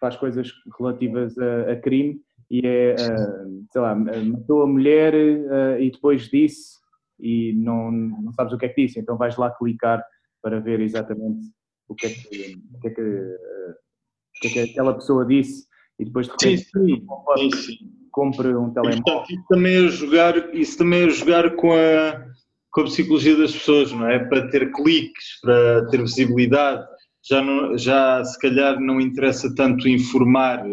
[0.00, 5.80] faz coisas relativas a, a crime e é, uh, sei lá, matou a mulher uh,
[5.80, 6.80] e depois disse
[7.18, 10.02] e não, não sabes o que é que disse, então vais lá clicar
[10.42, 11.46] para ver exatamente
[11.86, 15.24] o que é que, o que, é que, uh, o que, é que aquela pessoa
[15.24, 15.66] disse
[15.98, 17.78] e depois de repente sim, sim, sim,
[18.10, 19.02] compre um telemóvel.
[19.04, 22.26] Portanto, isso também é jogar, isso também é jogar com a,
[22.72, 24.18] com a psicologia das pessoas, não é?
[24.18, 26.86] Para ter cliques, para ter visibilidade,
[27.28, 30.64] já, não, já se calhar não interessa tanto informar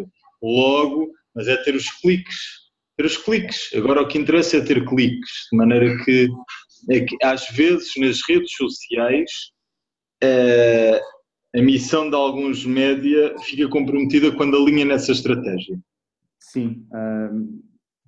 [0.41, 2.37] logo, mas é ter os cliques.
[2.97, 3.73] Ter os cliques.
[3.75, 6.27] Agora o que interessa é ter cliques, de maneira que,
[6.89, 9.29] é que às vezes nas redes sociais
[10.23, 11.01] é,
[11.55, 15.79] a missão de alguns média fica comprometida quando alinha nessa estratégia.
[16.39, 16.85] Sim.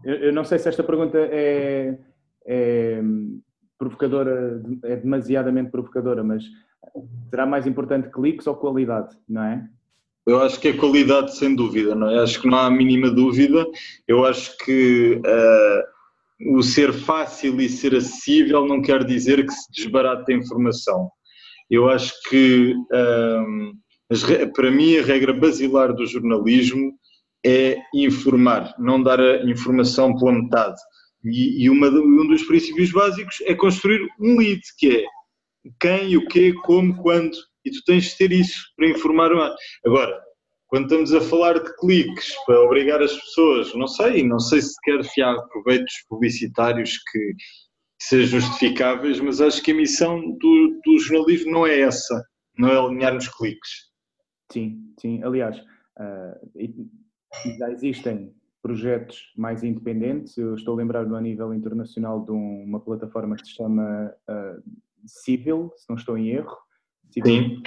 [0.03, 1.97] Eu, eu, não sei se esta pergunta é,
[2.45, 3.01] é
[3.77, 6.43] provocadora, é demasiadamente provocadora, mas
[7.29, 9.67] será mais importante cliques ou qualidade, não é?
[10.25, 12.21] Eu acho que é qualidade sem dúvida, não é?
[12.21, 13.65] Acho que não há a mínima dúvida.
[14.07, 19.71] Eu acho que uh, o ser fácil e ser acessível não quer dizer que se
[19.71, 21.09] desbarate a informação.
[21.69, 23.73] Eu acho que, um,
[24.11, 26.93] eh, para mim, a regra basilar do jornalismo
[27.45, 30.79] é informar, não dar a informação pela metade.
[31.23, 35.05] E, e uma, um dos princípios básicos é construir um lead, que é
[35.79, 39.31] quem, o quê, como, quando, e tu tens de ter isso para informar.
[39.85, 40.21] Agora,
[40.67, 44.75] quando estamos a falar de cliques para obrigar as pessoas, não sei, não sei se
[44.83, 47.33] quer fiar proveitos publicitários que,
[48.01, 52.23] sejam justificáveis, mas acho que a missão do, do jornalismo não é essa,
[52.57, 53.89] não é alinhar nos cliques.
[54.51, 55.21] Sim, sim.
[55.23, 60.37] Aliás, uh, já existem projetos mais independentes.
[60.37, 64.63] Eu estou a lembrar-me a nível internacional de uma plataforma que se chama uh,
[65.05, 66.55] Civil, se não estou em erro.
[67.11, 67.33] Civil.
[67.33, 67.63] Sim.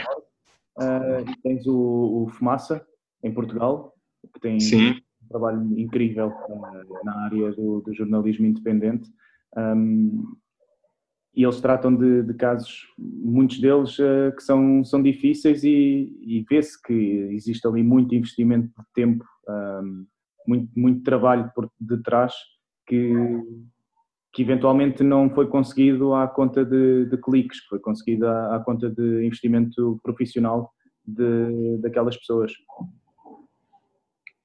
[0.78, 2.86] Uh, e tens o, o, Fumaça,
[3.22, 3.94] em Portugal,
[4.32, 4.90] que tem Sim.
[5.22, 9.10] um trabalho incrível uh, na área do, do jornalismo independente.
[9.56, 10.34] Um,
[11.34, 16.44] e eles tratam de, de, casos, muitos deles uh, que são, são difíceis e, e
[16.48, 16.92] vê-se que
[17.32, 20.06] existe ali muito investimento de tempo, um,
[20.46, 22.34] muito, muito trabalho por detrás
[22.86, 23.14] que,
[24.32, 28.88] que eventualmente não foi conseguido à conta de, de cliques, foi conseguido à, à, conta
[28.88, 30.72] de investimento profissional
[31.06, 32.52] de, daquelas pessoas.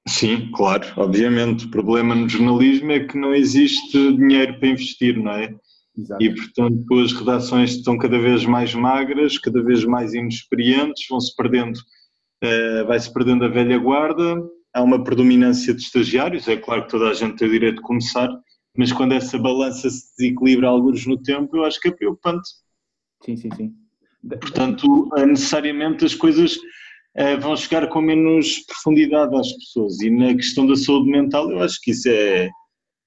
[0.06, 1.66] Sim, claro, obviamente.
[1.66, 5.54] O problema no jornalismo é que não existe dinheiro para investir, não é?
[5.96, 6.22] Exato.
[6.22, 11.76] E, portanto, as redações estão cada vez mais magras, cada vez mais inexperientes, vão-se perdendo,
[11.76, 14.40] uh, vai-se perdendo a velha guarda,
[14.72, 17.82] há uma predominância de estagiários, é claro que toda a gente tem o direito de
[17.82, 18.28] começar,
[18.78, 22.48] mas quando essa balança se desequilibra alguns no tempo, eu acho que é preocupante.
[23.24, 23.74] Sim, sim, sim.
[24.40, 26.56] Portanto, eh, necessariamente as coisas
[27.16, 31.60] eh, vão chegar com menos profundidade às pessoas e na questão da saúde mental eu
[31.60, 32.48] acho que isso é,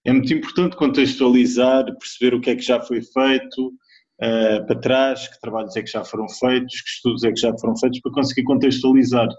[0.05, 5.27] é muito importante contextualizar, perceber o que é que já foi feito uh, para trás,
[5.29, 8.11] que trabalhos é que já foram feitos, que estudos é que já foram feitos para
[8.11, 9.29] conseguir contextualizar.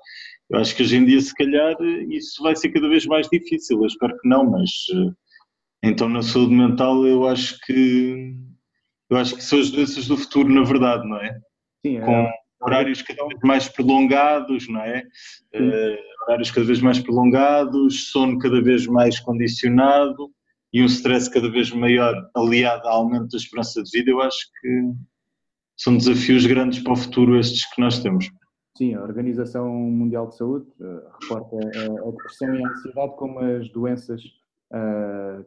[0.49, 1.77] Eu acho que hoje em dia, se calhar,
[2.09, 3.79] isso vai ser cada vez mais difícil.
[3.79, 5.15] Eu espero que não, mas uh,
[5.83, 8.37] então, na saúde mental, eu acho que
[9.11, 11.39] eu acho que são as doenças do futuro, na verdade, não é?
[11.85, 12.01] Sim, é.
[12.01, 12.31] Com
[12.63, 15.03] horários cada vez mais prolongados, não é?
[15.55, 20.31] Uh, horários cada vez mais prolongados, sono cada vez mais condicionado
[20.73, 24.47] e um stress cada vez maior aliado ao aumento da esperança de vida, eu acho
[24.61, 24.93] que
[25.77, 28.31] são desafios grandes para o futuro estes que nós temos.
[28.79, 33.39] Sim, a Organização Mundial de Saúde uh, reporta a, a depressão e a ansiedade como
[33.41, 34.23] as doenças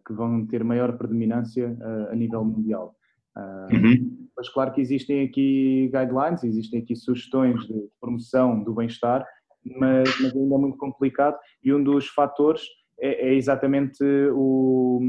[0.05, 2.95] que vão ter maior predominância uh, a nível mundial.
[3.35, 4.27] Uh, uhum.
[4.37, 9.25] Mas claro que existem aqui guidelines, existem aqui sugestões de promoção do bem-estar,
[9.65, 12.61] mas, mas ainda é muito complicado e um dos fatores
[12.99, 15.01] é, é exatamente o,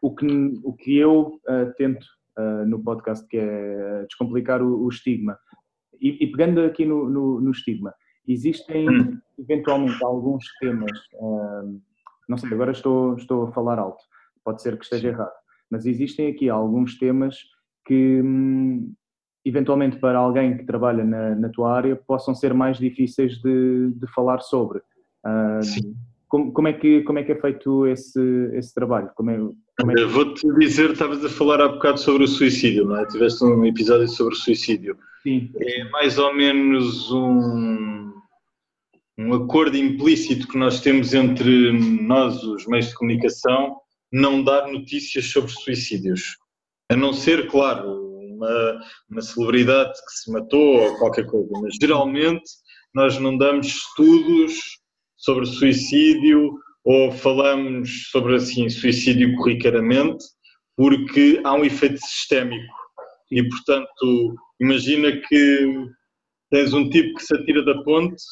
[0.00, 0.26] o, que,
[0.62, 2.06] o que eu uh, tento
[2.38, 5.38] uh, no podcast, que é descomplicar o, o estigma.
[6.00, 7.92] E, e, pegando aqui no, no, no estigma,
[8.26, 9.18] existem hum.
[9.38, 11.80] eventualmente alguns temas, uh,
[12.28, 14.02] não sei, agora estou, estou a falar alto,
[14.44, 15.32] pode ser que esteja errado,
[15.70, 17.36] mas existem aqui alguns temas
[17.84, 18.92] que hum,
[19.44, 24.06] eventualmente para alguém que trabalha na, na, tua área possam ser mais difíceis de, de
[24.14, 24.78] falar sobre.
[25.24, 25.96] Uh,
[26.28, 28.20] como, como, é que, como é que é feito esse,
[28.52, 29.10] esse trabalho?
[29.14, 29.38] Como é,
[29.78, 30.04] como é...
[30.04, 33.06] Vou-te dizer, estavas a falar há bocado sobre o suicídio, não é?
[33.06, 34.96] Tiveste um episódio sobre o suicídio.
[35.22, 35.50] Sim.
[35.56, 38.07] É mais ou menos um,
[39.18, 43.76] um acordo implícito que nós temos entre nós, os meios de comunicação,
[44.12, 46.36] não dar notícias sobre suicídios.
[46.88, 52.48] A não ser, claro, uma, uma celebridade que se matou ou qualquer coisa, mas geralmente
[52.94, 54.54] nós não damos estudos
[55.16, 56.54] sobre suicídio
[56.84, 60.24] ou falamos sobre assim suicídio corriqueiramente
[60.76, 62.72] porque há um efeito sistémico
[63.32, 65.88] e portanto imagina que
[66.50, 68.22] tens um tipo que se atira da ponte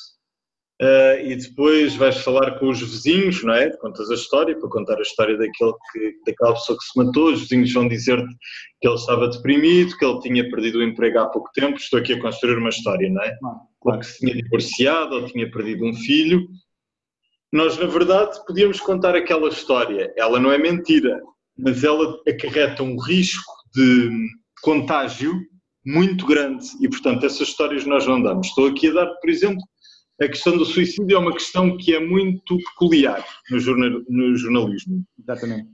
[0.80, 3.70] Uh, e depois vais falar com os vizinhos, não é?
[3.78, 7.32] Contas a história, para contar a história daquele que, daquela pessoa que se matou.
[7.32, 8.28] Os vizinhos vão dizer-te
[8.80, 11.78] que ele estava deprimido, que ele tinha perdido o emprego há pouco tempo.
[11.78, 13.34] Estou aqui a construir uma história, não é?
[13.38, 13.58] Claro.
[13.84, 16.46] Ou que se tinha divorciado, ou tinha perdido um filho.
[17.50, 20.12] Nós, na verdade, podíamos contar aquela história.
[20.14, 21.22] Ela não é mentira,
[21.56, 24.10] mas ela acarreta um risco de
[24.62, 25.40] contágio
[25.86, 28.48] muito grande e, portanto, essas histórias nós não damos.
[28.48, 29.62] Estou aqui a dar, por exemplo,
[30.20, 35.04] a questão do suicídio é uma questão que é muito peculiar no, jornal, no jornalismo.
[35.18, 35.68] Exatamente.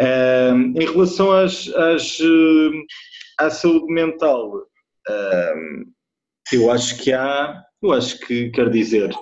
[0.00, 2.18] Um, em relação às, às,
[3.38, 4.52] à saúde mental,
[5.08, 5.84] um,
[6.52, 9.14] eu acho que há, eu acho que, quer dizer,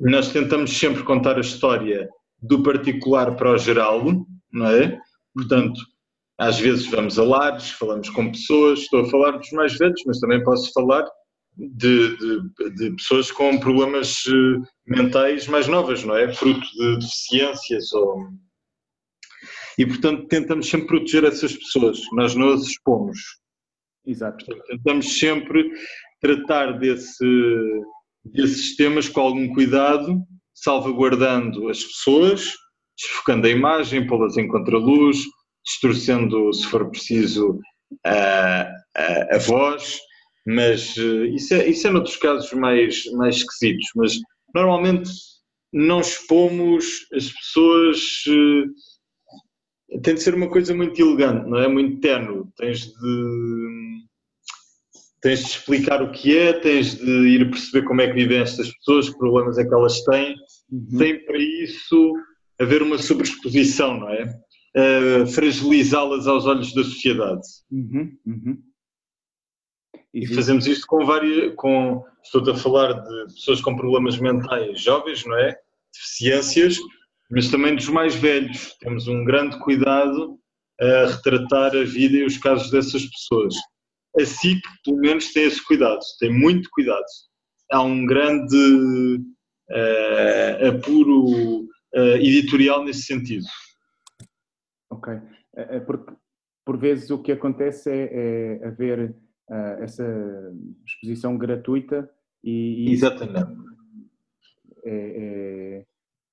[0.00, 2.08] nós tentamos sempre contar a história
[2.42, 4.04] do particular para o geral,
[4.52, 4.98] não é?
[5.34, 5.80] Portanto,
[6.38, 10.18] às vezes vamos a lares, falamos com pessoas, estou a falar dos mais velhos, mas
[10.18, 11.06] também posso falar
[11.56, 16.32] de, de, de, pessoas com problemas eh, mentais mais novas, não é?
[16.32, 18.28] Fruto de deficiências ou...
[19.78, 23.18] E, portanto, tentamos sempre proteger essas pessoas, nós não as expomos.
[24.06, 24.44] Exato.
[24.44, 25.70] Portanto, tentamos sempre
[26.20, 27.24] tratar desse,
[28.24, 30.22] desses temas com algum cuidado,
[30.54, 32.52] salvaguardando as pessoas,
[32.98, 35.18] desfocando a imagem, pô-las em contraluz,
[35.64, 37.60] distorcendo, se for preciso,
[38.04, 38.62] a,
[38.96, 39.98] a, a voz,
[40.46, 44.16] mas uh, isso, é, isso é noutros casos mais, mais esquisitos, mas
[44.54, 45.10] normalmente
[45.72, 47.98] não expomos as pessoas.
[48.28, 51.68] Uh, tem de ser uma coisa muito elegante, não é?
[51.68, 52.44] Muito tenue.
[52.56, 53.96] Tens de,
[55.20, 58.72] tens de explicar o que é, tens de ir perceber como é que vivem estas
[58.76, 60.36] pessoas, que problemas é que elas têm.
[60.70, 60.98] Uhum.
[60.98, 62.14] Tem para isso
[62.60, 64.24] haver uma sobreexposição, não é?
[64.76, 67.42] Uh, fragilizá-las aos olhos da sociedade.
[67.70, 68.12] Uhum.
[68.26, 68.58] Uhum.
[70.16, 75.26] E fazemos isto com várias, com, estou a falar de pessoas com problemas mentais jovens,
[75.26, 75.54] não é?
[75.92, 76.78] Deficiências,
[77.30, 78.74] mas também dos mais velhos.
[78.80, 80.40] Temos um grande cuidado
[80.80, 83.54] a retratar a vida e os casos dessas pessoas.
[84.18, 87.04] A SIC, pelo menos, tem esse cuidado, tem muito cuidado.
[87.70, 89.20] Há um grande
[89.70, 91.60] uh, apuro
[91.94, 93.44] uh, editorial nesse sentido.
[94.90, 95.12] Ok.
[95.54, 96.10] É porque,
[96.64, 99.14] por vezes, o que acontece é, é haver
[99.50, 100.04] uh, essa
[100.86, 102.08] exposição gratuita
[102.42, 103.50] e, e Exatamente.
[104.84, 105.84] É, é,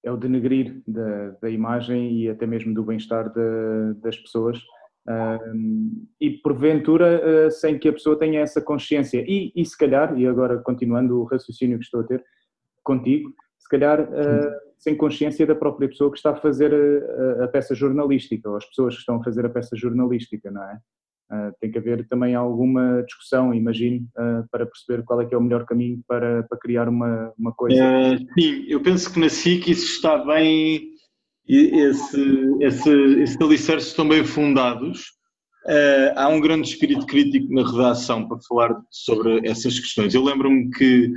[0.04, 3.34] é, o denegrir da, da imagem e até mesmo do bem-estar
[3.96, 4.60] das pessoas
[5.08, 10.18] uh, e porventura uh, sem que a pessoa tenha essa consciência e, e se calhar,
[10.18, 12.24] e agora continuando o raciocínio que estou a ter
[12.84, 17.48] contigo, se calhar uh, sem consciência da própria pessoa que está a fazer a, a,
[17.48, 20.78] peça jornalística, ou as pessoas que estão a fazer a peça jornalística, não é?
[21.34, 25.38] Uh, tem que haver também alguma discussão, imagino, uh, para perceber qual é que é
[25.38, 27.84] o melhor caminho para, para criar uma, uma coisa.
[27.84, 30.92] Uh, sim, eu penso que na SIC isso está bem,
[31.48, 32.22] esse,
[32.62, 35.14] esse, esses alicerces estão bem fundados.
[36.16, 40.14] há um grande espírito crítico na redação para falar sobre essas questões.
[40.14, 41.12] Eu lembro-me que,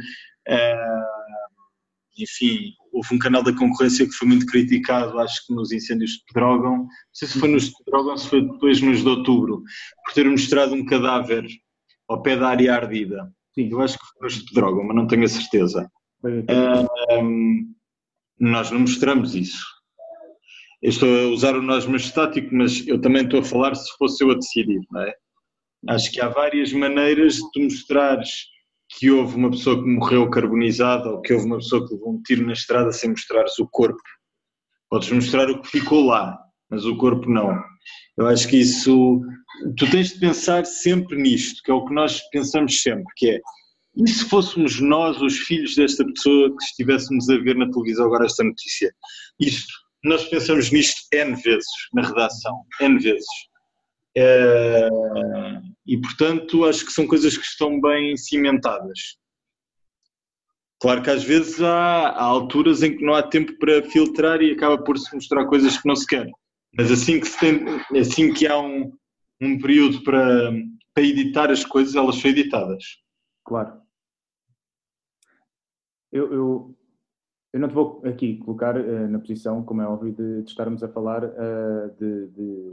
[2.18, 6.24] enfim, houve um canal da concorrência que foi muito criticado, acho que nos incêndios de
[6.32, 9.62] Pedrógão, não sei se foi nos de Pedrógão, se foi depois nos de outubro,
[10.04, 11.46] por ter mostrado um cadáver
[12.08, 13.30] ao pé da área ardida.
[13.54, 13.68] Sim.
[13.70, 15.90] Eu acho que foi nos de Pedrógão, mas não tenho a certeza.
[17.10, 17.74] Um,
[18.38, 19.64] nós não mostramos isso.
[20.82, 24.22] Eu estou a usar o nós estático, mas eu também estou a falar se fosse
[24.22, 25.14] eu a decidir, não é?
[25.88, 28.46] Acho que há várias maneiras de tu mostrares
[28.96, 32.22] que houve uma pessoa que morreu carbonizada ou que houve uma pessoa que levou um
[32.22, 34.00] tiro na estrada sem mostrares o corpo.
[34.88, 36.38] Podes mostrar o que ficou lá,
[36.70, 37.54] mas o corpo não.
[38.16, 39.20] Eu acho que isso.
[39.76, 43.40] Tu tens de pensar sempre nisto, que é o que nós pensamos sempre, que é.
[43.96, 48.26] E se fôssemos nós os filhos desta pessoa que estivéssemos a ver na televisão agora
[48.26, 48.92] esta notícia?
[49.40, 49.72] Isto,
[50.04, 53.26] nós pensamos nisto N vezes na redação, N vezes.
[54.16, 54.88] É,
[55.86, 59.18] e portanto acho que são coisas que estão bem cimentadas.
[60.80, 64.52] Claro que às vezes há, há, alturas em que não há tempo para filtrar e
[64.52, 66.26] acaba por se mostrar coisas que não se quer.
[66.76, 67.64] Mas assim que, tem,
[67.98, 68.92] assim que há um,
[69.40, 70.52] um período para,
[70.94, 72.82] para editar as coisas, elas são editadas.
[73.44, 73.80] Claro.
[76.12, 76.76] Eu, eu,
[77.54, 80.82] eu não te vou aqui colocar uh, na posição, como é óbvio, de, de estarmos
[80.82, 82.72] a falar uh, de, de,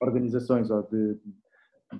[0.00, 1.18] organizações ou de,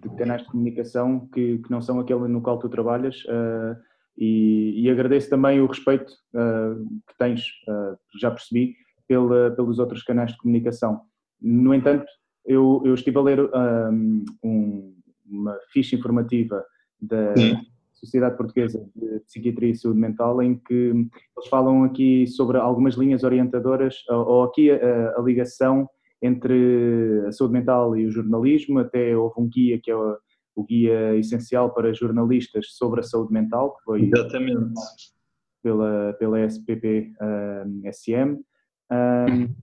[0.00, 3.24] de, canais de comunicação que, que, não são aquele no qual tu trabalhas.
[3.24, 3.76] Uh,
[4.16, 6.12] e, e, agradeço também o respeito
[7.06, 7.44] que tens,
[8.20, 8.74] já percebi,
[9.06, 11.02] pela, pelos outros canais de comunicação.
[11.40, 12.04] No entanto,
[12.44, 13.50] eu, eu estive a ler
[14.42, 14.92] um,
[15.24, 16.64] uma ficha informativa
[17.00, 17.32] da.
[17.98, 23.24] Sociedade Portuguesa de Psiquiatria e Saúde Mental, em que eles falam aqui sobre algumas linhas
[23.24, 25.88] orientadoras, ou aqui a, a ligação
[26.22, 30.16] entre a saúde mental e o jornalismo, até houve um guia que é o,
[30.56, 34.72] o guia essencial para jornalistas sobre a saúde mental, que foi Exatamente.
[35.62, 38.40] pela, pela SPP um, SM.
[38.90, 39.54] Um,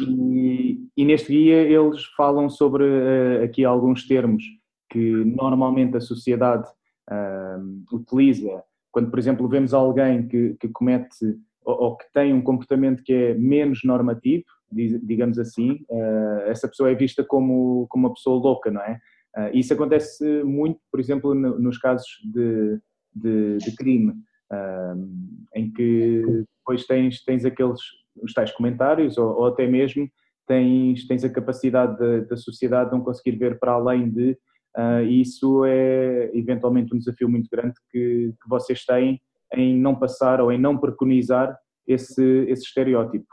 [0.00, 4.42] e, e, neste guia eles falam sobre uh, aqui alguns termos
[4.90, 6.68] que normalmente a sociedade
[7.10, 8.64] uh, utiliza
[8.96, 13.12] quando, por exemplo, vemos alguém que, que comete ou, ou, que tem um comportamento que
[13.12, 18.70] é menos normativo, digamos assim, uh, essa pessoa é vista como, como uma pessoa louca,
[18.70, 18.98] não é?
[19.36, 22.80] Uh, isso acontece muito, por exemplo, no, nos casos de,
[23.14, 24.12] de, de crime,
[24.52, 26.22] uh, em que
[26.58, 27.80] depois tens, tens aqueles
[28.22, 30.08] os tais comentários ou, ou até mesmo
[30.46, 34.38] tens, tens a capacidade da sociedade de não conseguir ver para além de
[34.76, 39.18] Uh, isso é eventualmente um desafio muito grande que, que, vocês têm
[39.54, 41.56] em não passar ou em não preconizar
[41.86, 43.26] esse, esse estereótipo.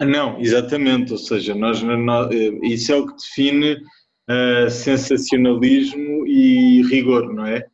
[0.00, 2.28] Não, exatamente, ou seja, nós, nós
[2.62, 7.64] isso é o que define uh, sensacionalismo e rigor, não é?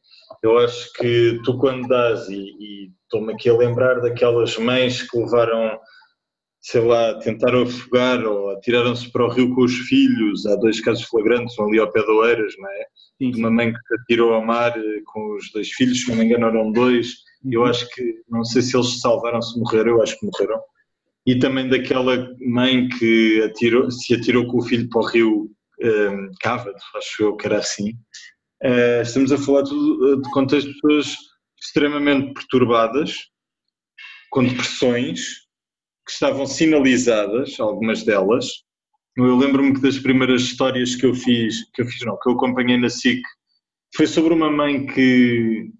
[0.42, 5.78] Eu acho que tu quando dás, e, estou-me aqui a lembrar daquelas mães que levaram
[6.62, 10.46] sei lá, tentaram afogar ou atiraram-se para o rio com os filhos.
[10.46, 12.86] Há dois casos flagrantes, um ali ao pé de Oeiras, não é?
[13.18, 13.32] Sim.
[13.36, 16.24] Uma mãe que se atirou ao mar eh, com os dois filhos, se não me
[16.24, 17.14] engano eram dois.
[17.50, 17.66] Eu uhum.
[17.66, 20.60] acho que, não sei se eles se salvaram, se morreram, eu acho que morreram.
[21.26, 25.50] E também daquela mãe que atirou, se atirou com o filho para o rio
[25.82, 27.90] um, Cávado, acho eu que era assim.
[28.62, 31.16] Uh, estamos a falar de, de de pessoas
[31.60, 33.14] extremamente perturbadas,
[34.30, 35.42] com depressões,
[36.06, 38.46] que estavam sinalizadas, algumas delas.
[39.16, 42.34] Eu lembro-me que das primeiras histórias que eu fiz, que eu fiz não, que eu
[42.34, 43.20] acompanhei na SIC,
[43.94, 45.70] foi sobre uma mãe que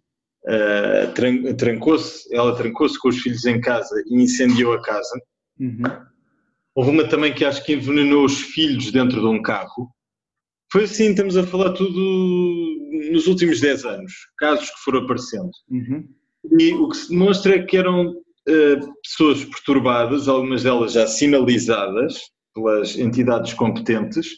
[0.47, 5.21] uh, trancou-se, ela trancou-se com os filhos em casa e incendiou a casa.
[5.59, 5.83] Uhum.
[6.75, 9.91] Houve uma também que acho que envenenou os filhos dentro de um carro.
[10.73, 12.01] Foi assim, estamos a falar tudo
[13.13, 15.51] nos últimos 10 anos, casos que foram aparecendo.
[15.71, 16.09] Uhum.
[16.59, 18.15] E o que se demonstra é que eram
[18.49, 22.19] eh, pessoas perturbadas, algumas delas já sinalizadas
[22.55, 24.29] pelas entidades competentes,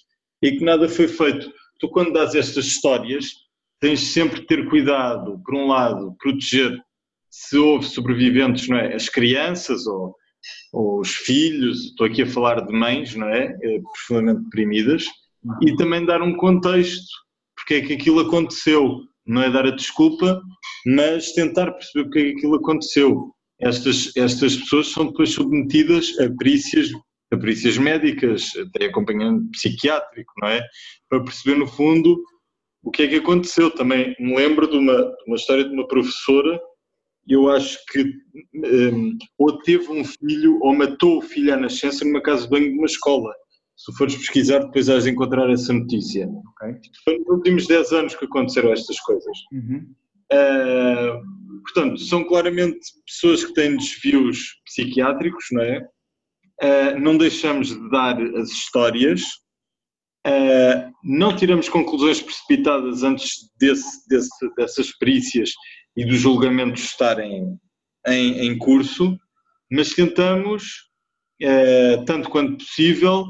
[0.43, 1.51] e que nada foi feito.
[1.79, 3.27] Tu, quando dás estas histórias,
[3.81, 6.79] tens sempre de ter cuidado, por um lado, proteger
[7.31, 8.95] se houve sobreviventes, não é?
[8.95, 10.15] As crianças ou
[10.72, 13.57] os filhos, estou aqui a falar de mães, não é?
[13.62, 15.05] é profundamente deprimidas,
[15.62, 17.07] e também dar um contexto,
[17.57, 19.01] porque é que aquilo aconteceu.
[19.26, 20.42] Não é dar a desculpa,
[20.86, 26.28] mas tentar perceber porque é que aquilo aconteceu estas, estas pessoas são depois submetidas a
[26.36, 26.90] perícias,
[27.32, 30.62] a perícias médicas, até acompanhamento psiquiátrico, não é?
[31.09, 32.22] Para perceber, no fundo,
[32.82, 33.70] o que é que aconteceu.
[33.70, 36.61] Também me lembro de uma, uma história de uma professora,
[37.29, 38.05] eu acho que
[38.55, 42.70] um, ou teve um filho ou matou o filho à nascença numa casa de banho
[42.70, 43.33] de uma escola.
[43.77, 46.29] Se fores pesquisar, depois has de encontrar essa notícia.
[46.29, 46.75] Okay.
[47.05, 49.39] Foi nos últimos 10 anos que aconteceram estas coisas.
[49.53, 49.95] Uhum.
[50.33, 55.89] Uh, portanto, são claramente pessoas que têm desvios psiquiátricos, não é?
[56.62, 59.22] Uh, não deixamos de dar as histórias,
[60.27, 65.51] uh, não tiramos conclusões precipitadas antes desse, desse, dessas perícias
[65.97, 67.59] e dos julgamentos estarem
[68.07, 69.18] em, em curso,
[69.70, 70.64] mas tentamos,
[71.42, 73.24] uh, tanto quanto possível,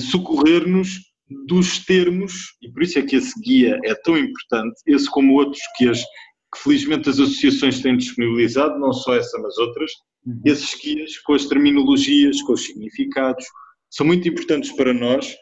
[0.00, 0.98] socorrer-nos
[1.46, 5.60] dos termos, e por isso é que esse guia é tão importante, esse como outros
[5.76, 9.92] que, as, que felizmente as associações têm disponibilizado, não só essa, mas outras,
[10.26, 10.40] uhum.
[10.44, 13.44] esses guias com as terminologias, com os significados,
[13.88, 15.36] são muito importantes para nós.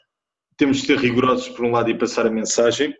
[0.57, 2.95] Temos de ser rigorosos por um lado e passar a mensagem,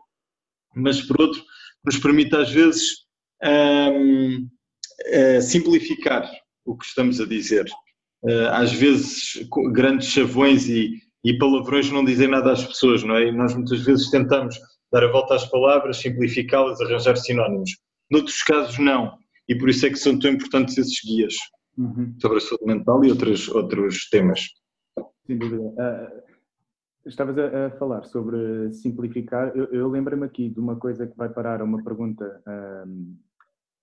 [0.79, 1.43] mas por outro,
[1.85, 3.07] nos permite às vezes
[3.43, 4.49] um, uh,
[5.07, 6.29] eh, simplificar
[6.65, 7.67] o que estamos a dizer.
[8.23, 13.29] Uh, às vezes, grandes chavões e, e palavrões não dizem nada às pessoas, não é?
[13.29, 14.57] E nós muitas vezes tentamos
[14.93, 17.71] dar a volta às palavras, simplificá-las, arranjar sinónimos.
[18.11, 19.17] Noutros casos, não.
[19.49, 21.35] E por isso é que são tão importantes esses guias
[21.77, 22.15] uhum.
[22.21, 24.41] sobre a saúde mental e outros, outros temas.
[25.27, 25.63] Sem dúvida.
[25.63, 26.28] Uh,
[27.09, 29.57] estavas a, a, falar sobre simplificar.
[29.57, 32.43] Eu, eu lembro-me aqui de uma coisa que vai parar a uma pergunta
[32.87, 33.17] um,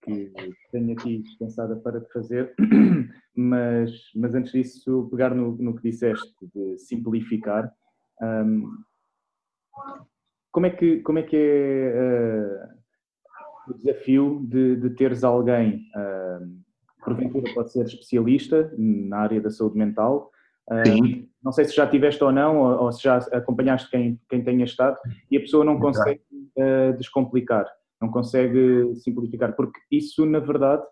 [0.02, 0.32] que
[0.72, 2.54] tenho aqui pensada para te fazer,
[3.36, 7.74] mas, mas antes disso, pegar no, no que disseste de simplificar.
[8.22, 8.72] Um,
[10.52, 12.70] como é que, como é, que é
[13.68, 16.66] uh, o desafio de, de teres alguém, uh,
[17.04, 20.32] porventura pode ser especialista na área da saúde mental,
[20.70, 24.44] uh, não sei se já tiveste ou não, ou, ou, se já acompanhaste quem, quem
[24.44, 24.98] tenha estado,
[25.32, 26.22] e a pessoa não consegue
[26.58, 27.66] uh, descomplicar
[28.02, 30.84] não consegue simplificar, porque isso, na verdade,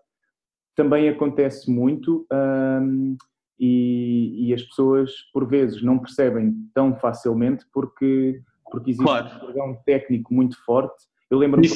[0.74, 3.16] também acontece muito um,
[3.58, 9.36] e, e, as pessoas, por vezes, não percebem tão facilmente porque, porque existe claro.
[9.36, 11.04] um programa técnico muito forte.
[11.30, 11.68] Eu lembro-me.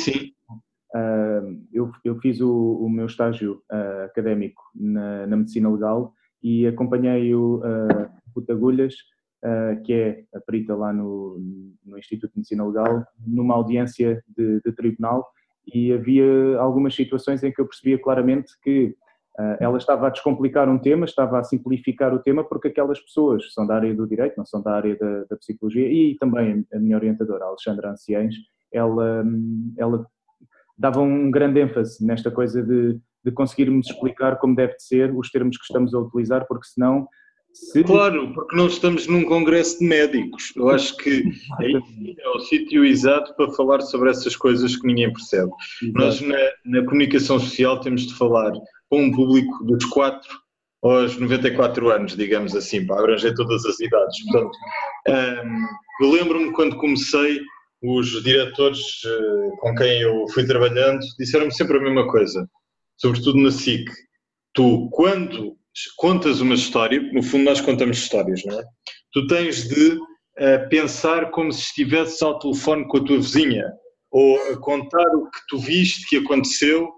[0.95, 6.67] Uh, eu, eu fiz o, o meu estágio uh, académico na, na, medicina legal e
[6.67, 8.11] acompanhei o uh,
[8.51, 8.95] Agulhas
[9.45, 11.39] uh, que é a perita lá no,
[11.85, 15.27] no, Instituto de Medicina Legal, numa audiência de, de, tribunal
[15.73, 18.95] e havia algumas situações em que eu percebia claramente que
[19.39, 23.53] uh, ela estava a descomplicar um tema, estava a simplificar o tema porque aquelas pessoas
[23.53, 26.79] são da área do direito, não são da área da, da psicologia e também a
[26.79, 28.35] minha orientadora, a Alexandra Anciães,
[28.73, 29.25] ela,
[29.77, 30.07] ela
[30.77, 35.31] dava um grande ênfase nesta coisa de, de conseguirmos explicar como deve de ser os
[35.31, 37.09] termos que estamos a utilizar, porque senão.
[37.87, 40.53] Claro, porque não estamos num congresso de médicos.
[40.57, 41.25] Eu acho que
[41.59, 41.75] aí
[42.19, 45.51] é o sítio exato para falar sobre essas coisas que ninguém percebe.
[45.83, 45.99] Exato.
[45.99, 48.53] Nós, na, na, comunicação social, temos de falar
[48.89, 50.29] com um público dos 4
[50.83, 54.25] aos 94 anos, digamos assim, para abranger todas as idades.
[54.25, 54.57] Portanto,
[55.09, 57.41] um, eu lembro-me quando comecei,
[57.83, 62.49] os diretores uh, com quem eu fui trabalhando disseram-me sempre a mesma coisa,
[62.97, 63.89] sobretudo na SIC.
[64.53, 65.57] Tu, quando
[65.97, 68.65] contas uma história, no fundo nós contamos histórias, não é?
[69.13, 73.65] Tu tens de uh, pensar como se estivesses ao telefone com a tua vizinha,
[74.11, 76.89] ou a contar o que tu viste que aconteceu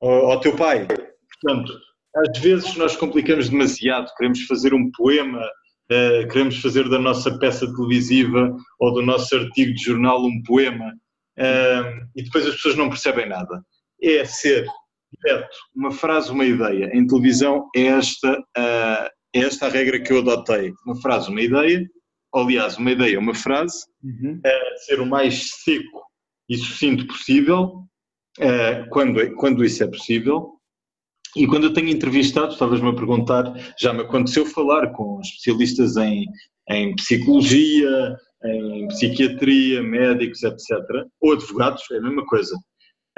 [0.00, 0.86] ao, ao teu pai.
[0.86, 1.72] Portanto,
[2.16, 7.66] às vezes nós complicamos demasiado, queremos fazer um poema, uh, queremos fazer da nossa peça
[7.74, 10.92] televisiva ou do nosso artigo de jornal um poema,
[11.38, 13.62] uh, e depois as pessoas não percebem nada.
[14.02, 14.66] É ser
[15.12, 16.90] direto, uma frase, uma ideia.
[16.92, 20.72] Em televisão é esta, uh, é esta a regra que eu adotei.
[20.84, 21.86] Uma frase, uma ideia,
[22.34, 24.40] aliás, uma ideia, uma frase, uhum.
[24.44, 26.02] uh, ser o mais seco
[26.48, 27.82] e sucinto possível,
[28.38, 30.52] uh, quando, quando isso é possível.
[31.36, 36.24] E quando eu tenho entrevistado, estavas-me a perguntar, já me aconteceu falar com especialistas em,
[36.70, 40.78] em psicologia, em psiquiatria, médicos, etc.,
[41.20, 42.56] ou advogados, é a mesma coisa.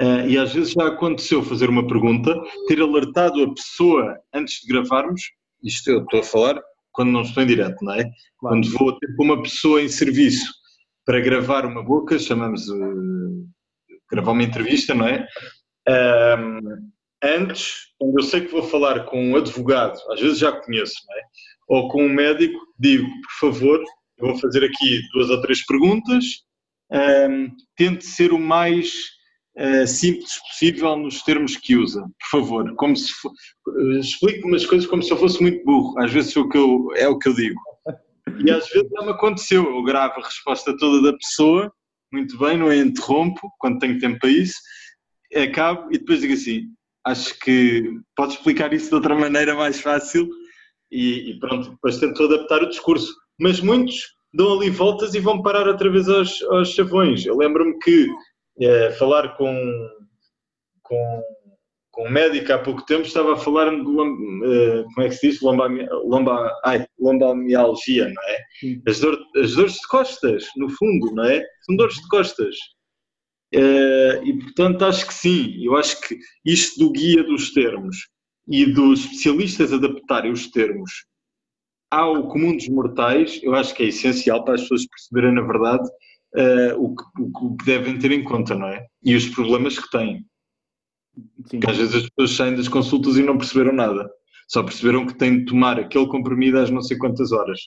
[0.01, 2.33] Uh, e às vezes já aconteceu fazer uma pergunta,
[2.67, 5.21] ter alertado a pessoa antes de gravarmos,
[5.61, 8.03] isto eu estou a falar quando não estou em direto, não é?
[8.03, 8.55] Claro.
[8.55, 10.53] Quando vou ter com uma pessoa em serviço
[11.05, 13.47] para gravar uma boca, chamamos uh,
[14.11, 15.27] gravar uma entrevista, não é?
[15.87, 16.59] Um,
[17.23, 21.17] antes, quando eu sei que vou falar com um advogado, às vezes já conheço, não
[21.17, 21.21] é?
[21.67, 23.83] Ou com um médico, digo, por favor,
[24.17, 26.25] eu vou fazer aqui duas ou três perguntas,
[26.91, 28.91] um, tente ser o mais
[29.59, 32.75] uh, simples possível nos termos que usa, por favor.
[32.75, 33.31] Como se for,
[33.99, 35.99] explique umas coisas como se eu fosse muito burro.
[35.99, 37.59] Às vezes é o que eu, é o que eu digo.
[38.43, 39.63] E às vezes não me aconteceu.
[39.63, 41.71] Eu gravo a resposta toda da pessoa,
[42.11, 44.55] muito bem, não a interrompo quando tenho tempo para isso,
[45.35, 46.63] acabo e depois digo assim:
[47.05, 50.29] acho que pode explicar isso de outra maneira mais fácil
[50.91, 53.13] e, e pronto, depois tento adaptar o discurso.
[53.39, 53.95] Mas muitos
[54.33, 57.25] dão ali voltas e vão parar outra vez aos, aos chavões.
[57.25, 58.07] Eu lembro-me que
[58.61, 59.89] é, falar com,
[60.83, 61.23] com,
[61.91, 65.29] com um médico há pouco tempo, estava a falar de, uh, como é que se
[65.29, 65.67] diz, lomba,
[66.03, 68.37] lomba, ai, lombamialgia, não é?
[68.87, 71.43] As, dor, as dores de costas, no fundo, não é?
[71.65, 72.55] São dores de costas.
[73.53, 77.97] Uh, e portanto acho que sim, eu acho que isto do guia dos termos
[78.47, 80.91] e dos especialistas adaptarem os termos
[81.91, 85.89] ao comum dos mortais, eu acho que é essencial para as pessoas perceberem, na verdade,
[86.35, 88.85] uh, o, que, o, que, devem ter em conta, não é?
[89.03, 90.25] E os problemas que têm.
[91.45, 91.59] Sim.
[91.59, 94.09] Porque às vezes as pessoas saem das consultas e não perceberam nada.
[94.47, 97.59] Só perceberam que têm de tomar aquele comprimido às não sei quantas horas.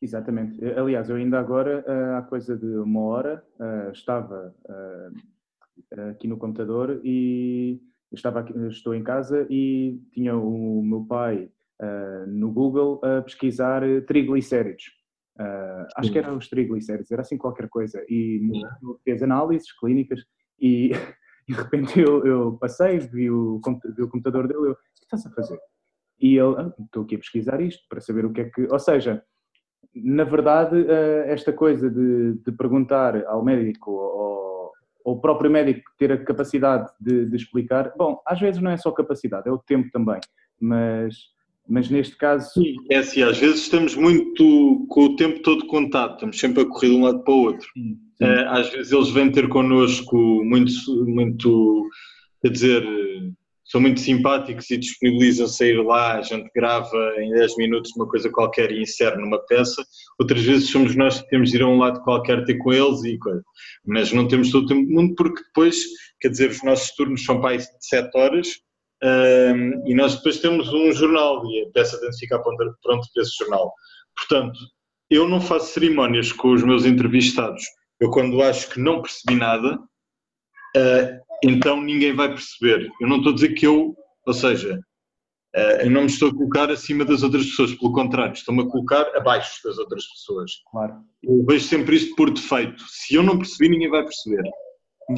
[0.00, 0.64] Exatamente.
[0.64, 4.54] Aliás, eu ainda agora, eh, há coisa de uma hora, eh, estava
[6.10, 7.80] aqui no computador e
[8.12, 11.50] estava aqui, estou em casa e tinha o meu pai
[12.26, 14.84] no Google a pesquisar triglicéridos.
[15.38, 18.04] Uh, acho que eram os triglicéridos, era assim qualquer coisa.
[18.08, 18.40] E
[19.04, 20.24] fez análises clínicas
[20.58, 20.90] e,
[21.48, 23.60] e de repente eu, eu passei, vi o,
[23.96, 25.58] vi o computador dele, eu, o que estás a fazer?
[26.20, 28.66] E ele, ah, estou aqui a pesquisar isto para saber o que é que.
[28.70, 29.22] Ou seja,
[29.94, 34.38] na verdade, uh, esta coisa de, de perguntar ao médico ou
[35.04, 38.90] o próprio médico ter a capacidade de, de explicar, bom, às vezes não é só
[38.90, 40.20] capacidade, é o tempo também,
[40.60, 41.14] mas
[41.68, 42.50] mas neste caso.
[42.54, 46.66] Sim, é assim, às vezes estamos muito com o tempo todo contado, estamos sempre a
[46.66, 47.68] correr de um lado para o outro.
[47.74, 48.24] Sim, sim.
[48.24, 50.72] Eh, às vezes eles vêm ter connosco muito,
[51.06, 51.88] muito,
[52.42, 52.84] quer dizer,
[53.68, 58.08] são muito simpáticos e disponibilizam-se a ir lá, a gente grava em 10 minutos uma
[58.08, 59.84] coisa qualquer e insere numa peça.
[60.18, 63.04] Outras vezes somos nós que temos de ir a um lado qualquer ter com eles
[63.04, 63.44] e coisa.
[63.84, 65.76] Mas não temos todo o tempo do mundo porque depois,
[66.18, 68.48] quer dizer, os nossos turnos são para aí de 7 horas
[69.02, 73.22] um, e nós depois temos um jornal e a peça tem de ficar pronto para
[73.22, 73.72] esse jornal.
[74.16, 74.58] Portanto,
[75.10, 77.62] eu não faço cerimónias com os meus entrevistados.
[78.00, 79.78] Eu, quando acho que não percebi nada,
[80.76, 82.90] uh, então ninguém vai perceber.
[83.00, 83.94] Eu não estou a dizer que eu,
[84.26, 84.80] ou seja,
[85.56, 88.66] uh, eu não me estou a colocar acima das outras pessoas, pelo contrário, estou-me a
[88.66, 90.52] colocar abaixo das outras pessoas.
[90.70, 90.94] Claro.
[91.22, 92.82] Eu vejo sempre isto por defeito.
[92.88, 94.42] Se eu não percebi, ninguém vai perceber.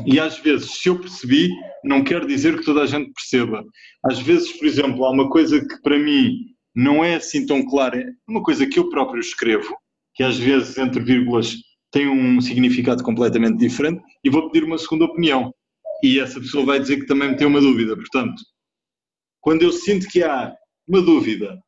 [0.07, 1.51] E às vezes, se eu percebi,
[1.84, 3.64] não quer dizer que toda a gente perceba.
[4.05, 6.36] Às vezes, por exemplo, há uma coisa que para mim
[6.74, 9.74] não é assim tão clara, é uma coisa que eu próprio escrevo,
[10.14, 11.57] que às vezes entre vírgulas
[11.91, 15.53] tem um significado completamente diferente, e vou pedir uma segunda opinião.
[16.05, 17.97] E essa pessoa vai dizer que também tem uma dúvida.
[17.97, 18.41] Portanto,
[19.41, 20.55] quando eu sinto que há
[20.86, 21.59] uma dúvida,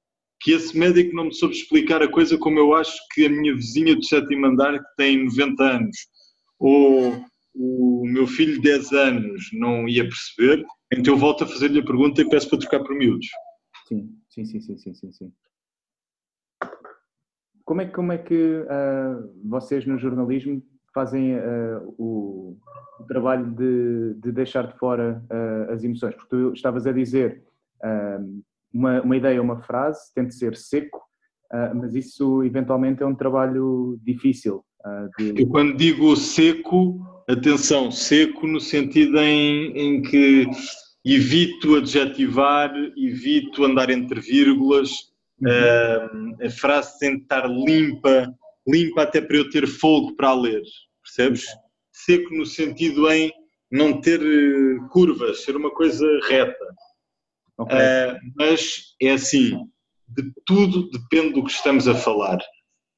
[0.41, 3.55] que esse médico não me soube explicar a coisa como eu acho que a minha
[3.55, 5.97] vizinha do sétimo andar, que tem 90 anos,
[6.59, 7.25] ou
[7.55, 11.85] o meu filho de 10 anos não ia perceber, então eu volto a fazer-lhe a
[11.85, 13.27] pergunta e peço para trocar por miúdos.
[13.87, 15.13] Sim, sim, sim, sim, sim, sim.
[15.13, 15.33] sim.
[17.65, 20.63] Como é, como é que uh, vocês no jornalismo
[20.95, 22.59] fazem uh, o,
[23.01, 26.15] o, trabalho de, de, deixar de fora uh, as emoções?
[26.15, 27.43] Porque tu estavas a dizer
[28.73, 31.03] uma, uma ideia, uma frase, tem de ser seco,
[31.75, 34.65] mas isso eventualmente é um trabalho difícil.
[35.19, 35.43] De...
[35.43, 37.01] Eu quando digo seco,
[37.33, 40.47] atenção, seco no sentido em, em que
[41.05, 44.91] evito adjetivar, evito andar entre vírgulas,
[45.41, 46.39] uhum.
[46.41, 48.33] uh, a frase tem de estar limpa,
[48.67, 50.63] limpa até para eu ter fogo para a ler,
[51.03, 51.45] percebes?
[51.93, 53.33] Seco no sentido em
[53.71, 56.75] não ter eh, curvas, ser uma coisa reta.
[57.59, 57.79] Okay.
[57.79, 59.59] Uh, mas é assim,
[60.09, 62.39] de tudo depende do que estamos a falar.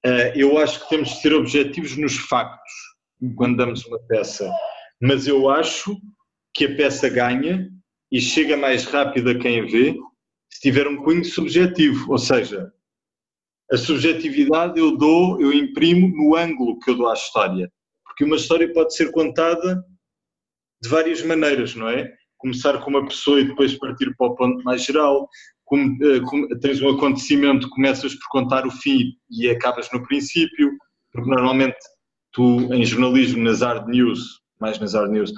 [0.04, 2.72] Uh, eu acho que temos de ser objetivos nos factos
[3.34, 4.50] quando damos uma peça.
[5.00, 5.96] Mas eu acho
[6.54, 7.68] que a peça ganha
[8.10, 9.96] e chega mais rápido a quem a vê
[10.54, 12.72] se tiver um cunho subjetivo, ou seja,
[13.72, 17.68] a subjetividade eu dou, eu imprimo no ângulo que eu dou à história.
[18.04, 19.84] Porque uma história pode ser contada
[20.80, 22.08] de várias maneiras, não é?
[22.38, 25.28] Começar com uma pessoa e depois partir para o ponto mais geral.
[25.64, 30.70] Como, eh, como, tens um acontecimento, começas por contar o fim e acabas no princípio,
[31.10, 31.78] porque normalmente
[32.34, 35.32] tu em jornalismo, nas hard news, mais nas hard news,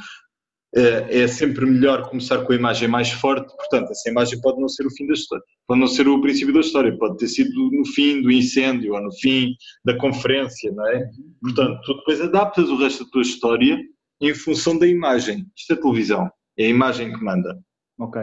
[0.74, 4.68] é, é sempre melhor começar com a imagem mais forte, portanto, essa imagem pode não
[4.68, 7.70] ser o fim da história, pode não ser o princípio da história, pode ter sido
[7.70, 11.08] no fim do incêndio ou no fim da conferência, não é?
[11.40, 13.78] Portanto, tu depois adaptas o resto da tua história
[14.20, 15.46] em função da imagem.
[15.56, 17.58] Isto é televisão, é a imagem que manda.
[17.98, 18.22] Ok.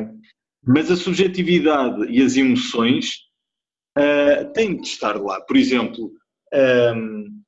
[0.65, 3.15] Mas a subjetividade e as emoções
[3.97, 5.41] uh, têm de estar lá.
[5.41, 7.43] Por exemplo, um, ehm,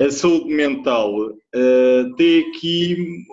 [0.00, 3.24] a saúde mental uh, tem aqui,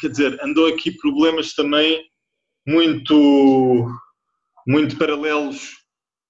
[0.00, 2.02] quer dizer, andou aqui problemas também
[2.66, 3.86] muito,
[4.66, 5.70] muito paralelos,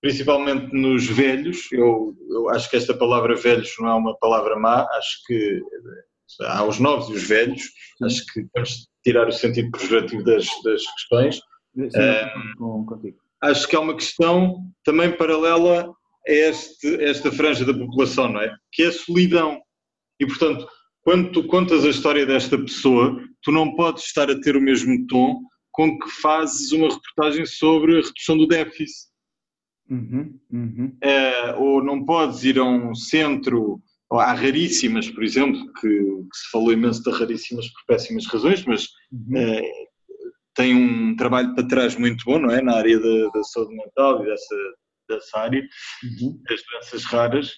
[0.01, 1.70] principalmente nos velhos.
[1.72, 5.61] Eu, eu acho que esta palavra velhos não é uma palavra má, acho que
[6.43, 7.62] há os novos e os velhos,
[8.03, 11.41] acho que temos de tirar o sentido pejorativo das, das questões.
[11.74, 12.84] Sim, um,
[13.43, 15.93] acho que há uma questão também paralela
[16.26, 18.55] a este, esta franja da população, não é?
[18.72, 19.61] Que é a solidão.
[20.20, 20.66] E, portanto,
[21.02, 25.06] quando tu contas a história desta pessoa, tu não podes estar a ter o mesmo
[25.06, 25.40] tom
[25.72, 29.08] com que fazes uma reportagem sobre a redução do déficit.
[29.88, 30.98] Uhum, uhum.
[31.02, 33.80] Uh, ou não podes ir a um centro,
[34.12, 38.88] há raríssimas, por exemplo, que, que, se falou imenso de raríssimas por péssimas razões, mas
[39.12, 39.60] uhum.
[39.60, 39.88] uh,
[40.54, 42.60] tem um trabalho para trás muito bom, não é?
[42.60, 44.56] Na área da, da saúde mental e dessa,
[45.08, 45.62] dessa área,
[46.02, 46.42] uhum.
[46.48, 47.52] das doenças raras.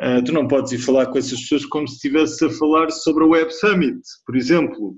[0.00, 3.24] Uh, tu não podes ir falar com essas pessoas como se estivesse a falar sobre
[3.24, 4.96] o Web Summit, por exemplo.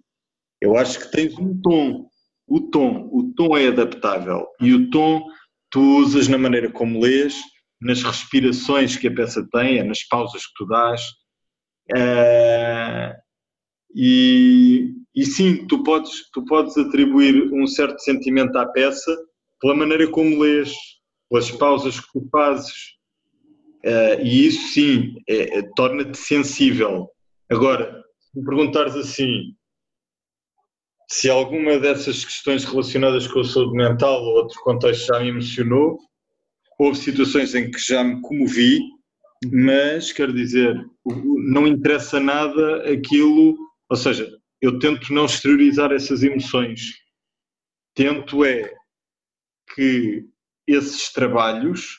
[0.61, 2.09] Eu acho que tens um tom.
[2.47, 5.25] O tom, o tom é adaptável e o tom
[5.71, 7.37] tu usas na maneira como lês,
[7.81, 11.01] nas respirações que a peça tem, é nas pausas que tu dás.
[11.93, 13.15] Uh,
[13.95, 19.17] e, e sim, tu podes, tu podes atribuir um certo sentimento à peça
[19.61, 20.73] pela maneira como lês,
[21.31, 23.00] pelas pausas que tu fazes.
[23.85, 27.09] Uh, e isso sim, é, é, torna-te sensível.
[27.51, 29.55] Agora, se me perguntares assim,
[31.09, 35.99] se alguma dessas questões relacionadas com a saúde mental ou outro contexto já me emocionou,
[36.79, 38.81] houve situações em que já me comovi,
[39.51, 40.75] mas quero dizer,
[41.05, 43.57] não interessa nada aquilo,
[43.89, 46.93] ou seja, eu tento não exteriorizar essas emoções.
[47.95, 48.73] Tento é
[49.75, 50.25] que
[50.67, 51.99] esses trabalhos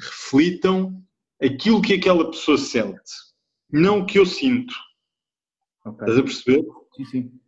[0.00, 1.02] reflitam
[1.42, 3.12] aquilo que aquela pessoa sente,
[3.72, 4.74] não o que eu sinto.
[5.84, 6.08] Okay.
[6.08, 6.64] Estás a perceber?
[6.96, 7.40] Sim, sim.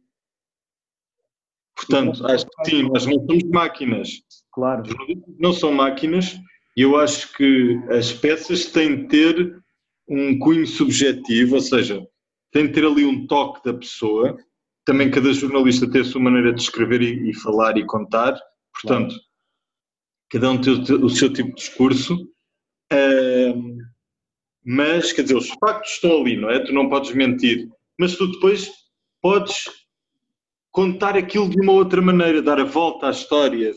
[1.77, 4.11] Portanto, acho que sim, nós não somos máquinas.
[4.53, 4.83] Claro.
[5.39, 6.39] Não são máquinas
[6.77, 9.63] e eu acho que as peças têm de ter
[10.09, 12.07] um cunho subjetivo, ou seja,
[12.51, 14.37] tem de ter ali um toque da pessoa.
[14.85, 18.39] Também cada jornalista tem a sua maneira de escrever e, e falar e contar.
[18.73, 19.32] Portanto, claro.
[20.33, 22.15] Cada um tem o, seu tipo de discurso.
[22.93, 23.79] Uh,
[24.65, 26.59] mas, quer dizer, os factos estão ali, não é?
[26.61, 27.69] Tu não podes mentir
[27.99, 28.69] mas tu depois
[29.21, 29.65] podes
[30.73, 33.73] contar aquilo de uma outra maneira, dar a volta à história,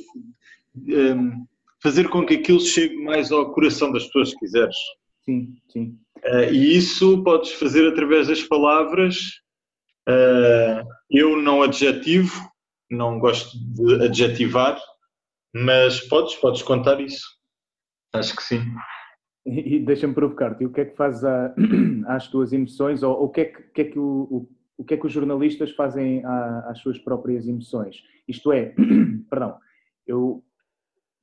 [0.76, 1.46] um,
[1.82, 4.76] fazer com que aquilo chegue mais ao coração das pessoas, se quiseres.
[5.24, 5.98] Sim, sim.
[6.24, 9.18] Uh, e isso podes fazer através das palavras.
[10.10, 12.34] Uh, eu não adjetivo,
[12.90, 14.80] não gosto de adjetivar,
[15.56, 17.26] mas podes, podes contar isso.
[18.12, 18.60] Acho que sim.
[19.46, 21.54] E, deixa-me provocar-te, o que é que faz a,
[22.08, 24.50] às tuas emoções, ou, ou o que é que, que, é que o, o,
[24.80, 28.04] o, que é que os jornalistas fazem à, às suas próprias emoções?
[28.28, 28.74] Isto é,
[29.30, 29.58] perdão,
[30.06, 30.44] eu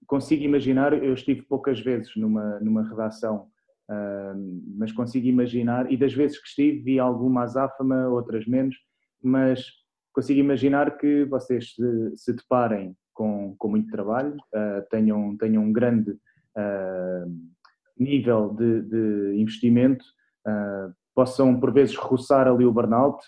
[0.06, 3.48] consigo imaginar, eu estive poucas vezes numa, numa redação,
[3.90, 8.76] uh, mas consigo imaginar, e das vezes que estive vi alguma azáfama, outras menos,
[9.22, 9.66] mas
[10.12, 15.72] consigo imaginar que vocês se, se deparem com, com muito trabalho, uh, tenham, tenham um
[15.72, 16.12] grande...
[16.56, 17.52] Uh,
[17.98, 20.04] nível de, de investimento
[20.46, 23.22] uh, possam por vezes roçar ali o burnout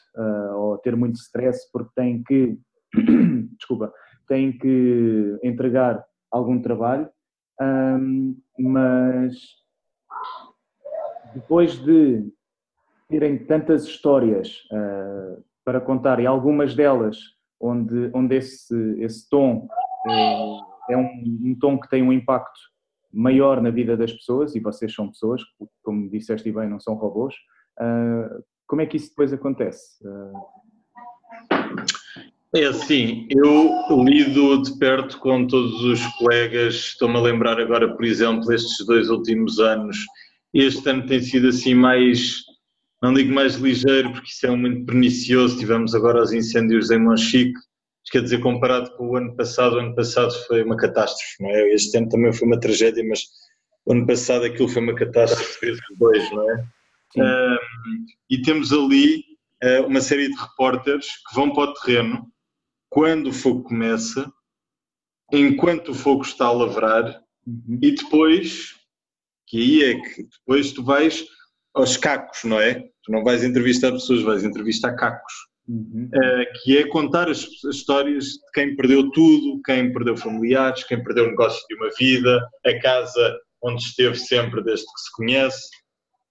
[0.57, 2.59] ou ter muito stress porque têm que,
[3.59, 3.93] desculpa,
[4.27, 7.09] têm que entregar algum trabalho,
[7.61, 9.35] um, mas
[11.35, 12.27] depois de
[13.09, 14.63] terem tantas histórias
[15.63, 17.19] para contar e algumas delas
[17.61, 19.69] onde, onde esse, esse tom
[20.09, 21.09] é, é um,
[21.45, 22.61] um tom que tem um impacto
[23.13, 25.41] maior na vida das pessoas, e vocês são pessoas,
[25.83, 27.35] como disseste bem, não são robôs,
[27.81, 29.97] uh, como é que isso depois acontece?
[30.05, 30.33] Uh...
[32.57, 38.05] É assim, eu lido de perto com todos os colegas, estou-me a lembrar agora, por
[38.05, 39.97] exemplo, estes dois últimos anos,
[40.53, 42.44] este ano tem sido assim mais,
[43.05, 47.53] não digo mais ligeiro, porque isso é muito pernicioso, tivemos agora os incêndios em Monchique,
[48.11, 51.75] quer dizer, comparado com o ano passado, o ano passado foi uma catástrofe, não é?
[51.75, 53.21] Este ano também foi uma tragédia, mas
[53.85, 56.67] o ano passado aquilo foi uma catástrofe vezes dois, não é?
[57.19, 59.23] Um, e temos ali
[59.63, 62.33] uh, uma série de repórteres que vão para o terreno
[62.89, 64.33] quando o fogo começa,
[65.31, 67.79] enquanto o fogo está a lavrar, uhum.
[67.83, 68.77] e depois,
[69.47, 71.23] que aí é que depois tu vais
[71.75, 72.94] aos cacos, não é?
[73.05, 75.33] Tu não vais entrevistar pessoas, vais entrevistar cacos.
[75.67, 76.11] Uhum.
[76.15, 81.03] Uh, que é contar as, as, histórias de quem perdeu tudo, quem perdeu familiares, quem
[81.03, 85.69] perdeu o negócio de uma vida, a casa onde esteve sempre desde que se conhece,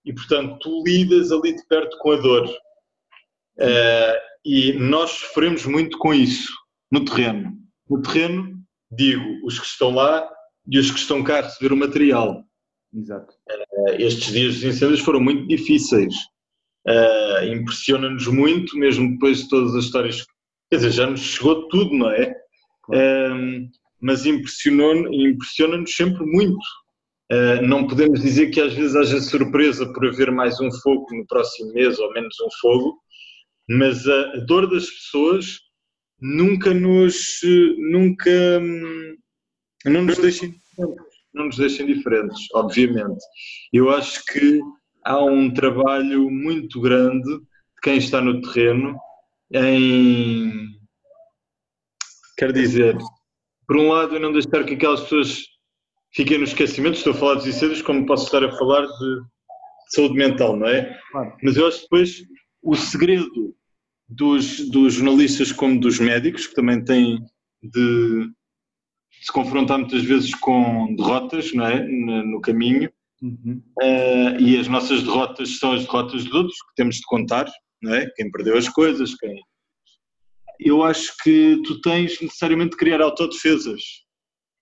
[0.05, 2.47] e portanto tu lidas ali de perto com a dor.
[3.57, 6.51] Uh, e nós sofremos muito com isso
[6.91, 7.53] no terreno.
[7.89, 8.53] No terreno,
[8.91, 10.29] digo, os que estão lá
[10.67, 12.43] e os que estão cá a receber o material.
[12.93, 13.33] Exato.
[13.49, 16.13] Uh, estes dias dos incêndios foram muito difíceis.
[16.87, 20.25] Uh, Impressiona-nos muito, mesmo depois de todas as histórias.
[20.69, 22.35] Quer dizer, já nos chegou tudo, não é?
[22.89, 23.69] Uh,
[24.01, 26.65] mas impressiona-nos sempre muito.
[27.31, 31.25] Uh, não podemos dizer que às vezes haja surpresa por haver mais um fogo no
[31.25, 32.99] próximo mês ou menos um fogo,
[33.69, 35.59] mas a, dor das pessoas
[36.19, 37.39] nunca nos.
[37.77, 38.61] nunca.
[39.85, 40.53] Não nos deixem
[41.33, 43.23] não nos deixem diferentes, obviamente.
[43.71, 44.59] Eu acho que
[45.05, 48.97] há um trabalho muito grande de quem está no terreno
[49.51, 50.73] em.
[52.37, 52.97] Quer dizer,
[53.67, 55.43] por um lado, eu não deixar que aquelas pessoas
[56.13, 59.95] fiquem no esquecimento, estou a falar dos incêndios, como posso estar a falar de, de
[59.95, 60.97] saúde mental, não é?
[61.11, 61.35] Claro.
[61.43, 62.23] Mas eu acho que depois
[62.61, 63.55] o segredo
[64.07, 67.19] dos, dos jornalistas como dos médicos, que também têm
[67.61, 68.29] de
[69.21, 71.81] se confrontar muitas vezes com derrotas não é?
[71.81, 72.91] no, no caminho
[73.23, 73.63] uhum.
[73.81, 77.49] uh, e as nossas derrotas são as derrotas dos outros que temos de contar,
[77.81, 78.09] não é?
[78.15, 79.41] quem perdeu as coisas, quem...
[80.59, 83.81] Eu acho que tu tens necessariamente de criar autodefesas.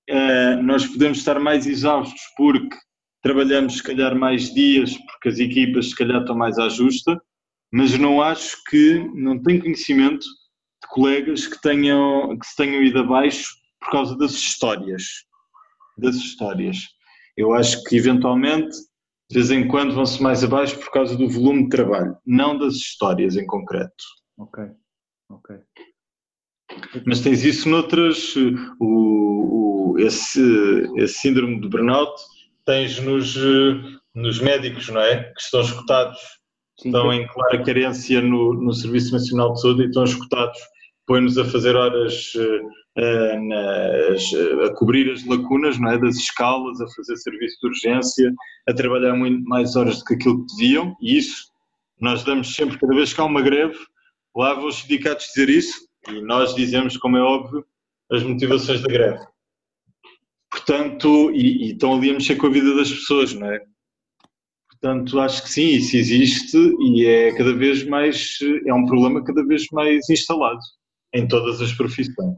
[0.10, 2.76] Uh, nós podemos estar mais exaustos porque
[3.22, 7.22] trabalhamos se calhar mais dias, porque as equipas se calhar estão mais à justa,
[7.72, 13.00] mas não acho que, não tenho conhecimento de colegas que, tenham, que se tenham ido
[13.00, 15.04] abaixo por causa das histórias.
[15.98, 16.78] Das histórias.
[17.38, 18.78] Eu acho que eventualmente,
[19.30, 22.76] de vez em quando, vão-se mais abaixo por causa do volume de trabalho, não das
[22.76, 24.04] histórias em concreto.
[24.38, 24.64] Ok,
[25.30, 25.56] ok.
[27.06, 28.36] Mas tens isso noutras,
[28.80, 30.42] o, o, esse,
[30.98, 32.14] esse síndrome de burnout
[32.66, 33.36] tens nos,
[34.16, 35.24] nos médicos, não é?
[35.24, 36.20] Que estão escutados,
[36.80, 37.18] sim, estão sim.
[37.18, 40.58] em clara carência no, no Serviço Nacional de Saúde e estão escutados,
[41.06, 42.62] põe-nos a fazer horas eh,
[42.96, 44.24] nas,
[44.66, 48.34] a cobrir as lacunas não é, das escalas, a fazer serviço de urgência,
[48.68, 51.52] a trabalhar muito mais horas do que aquilo que deviam, e isso
[52.00, 53.78] nós damos sempre, cada vez que há uma greve,
[54.36, 57.66] lá vão os sindicatos dizer isso, e nós dizemos, como é óbvio,
[58.12, 59.24] as motivações da greve.
[60.50, 63.62] Portanto, e, e estão ali a mexer com a vida das pessoas, não é?
[64.70, 69.46] Portanto, acho que sim, isso existe e é cada vez mais, é um problema cada
[69.46, 70.60] vez mais instalado
[71.14, 72.36] em todas as profissões.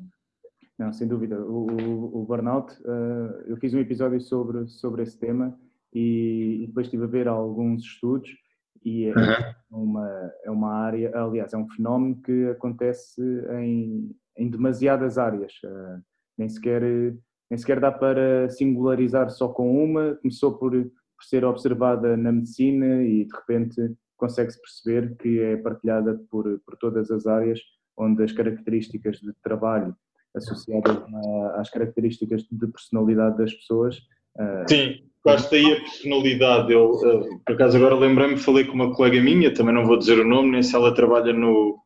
[0.77, 1.39] Não, sem dúvida.
[1.39, 5.57] O, o, o burnout, uh, eu fiz um episódio sobre, sobre esse tema
[5.93, 8.29] e, e, depois estive a ver alguns estudos
[8.83, 9.13] e é,
[9.71, 9.83] uhum.
[9.83, 13.21] uma, é uma área, aliás, é um fenómeno que acontece
[13.61, 15.53] em, em demasiadas áreas.
[15.63, 16.01] Uh,
[16.37, 20.15] nem, sequer, nem sequer dá para singularizar só com uma.
[20.15, 26.19] Começou por, por ser observada na medicina e de repente consegue-se perceber que é partilhada
[26.29, 27.59] por, por todas as áreas
[27.95, 29.95] onde as características de trabalho
[30.35, 30.97] associadas
[31.55, 33.97] às características de personalidade das pessoas.
[34.37, 36.73] Ah, Sim, basta aí a personalidade.
[36.73, 40.19] Eu, ah, por acaso, agora lembrei-me, falei com uma colega minha, também não vou dizer
[40.19, 41.77] o nome, nem se ela trabalha no,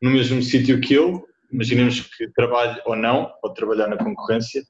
[0.00, 4.62] no mesmo sítio que eu, imaginemos que trabalhe ou não, pode trabalhar na concorrência,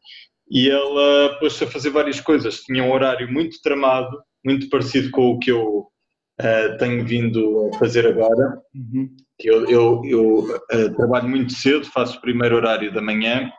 [0.50, 2.60] e ela pôs-se a fazer várias coisas.
[2.60, 5.86] Tinha um horário muito tramado, muito parecido com o que eu
[6.40, 8.60] uh, tenho vindo a fazer agora.
[8.74, 9.08] Uhum.
[9.44, 13.50] Eu, eu, eu uh, trabalho muito cedo, faço o primeiro horário da manhã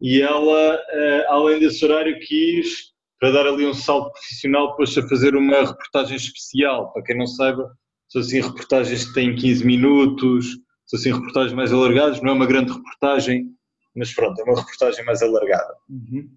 [0.00, 5.08] e ela, uh, além desse horário, quis, para dar ali um salto profissional, depois a
[5.08, 6.92] fazer uma reportagem especial.
[6.92, 7.70] Para quem não saiba,
[8.08, 12.46] são assim reportagens que têm 15 minutos, são assim reportagens mais alargadas, não é uma
[12.46, 13.50] grande reportagem,
[13.94, 15.74] mas pronto, é uma reportagem mais alargada.
[15.88, 16.28] Uhum.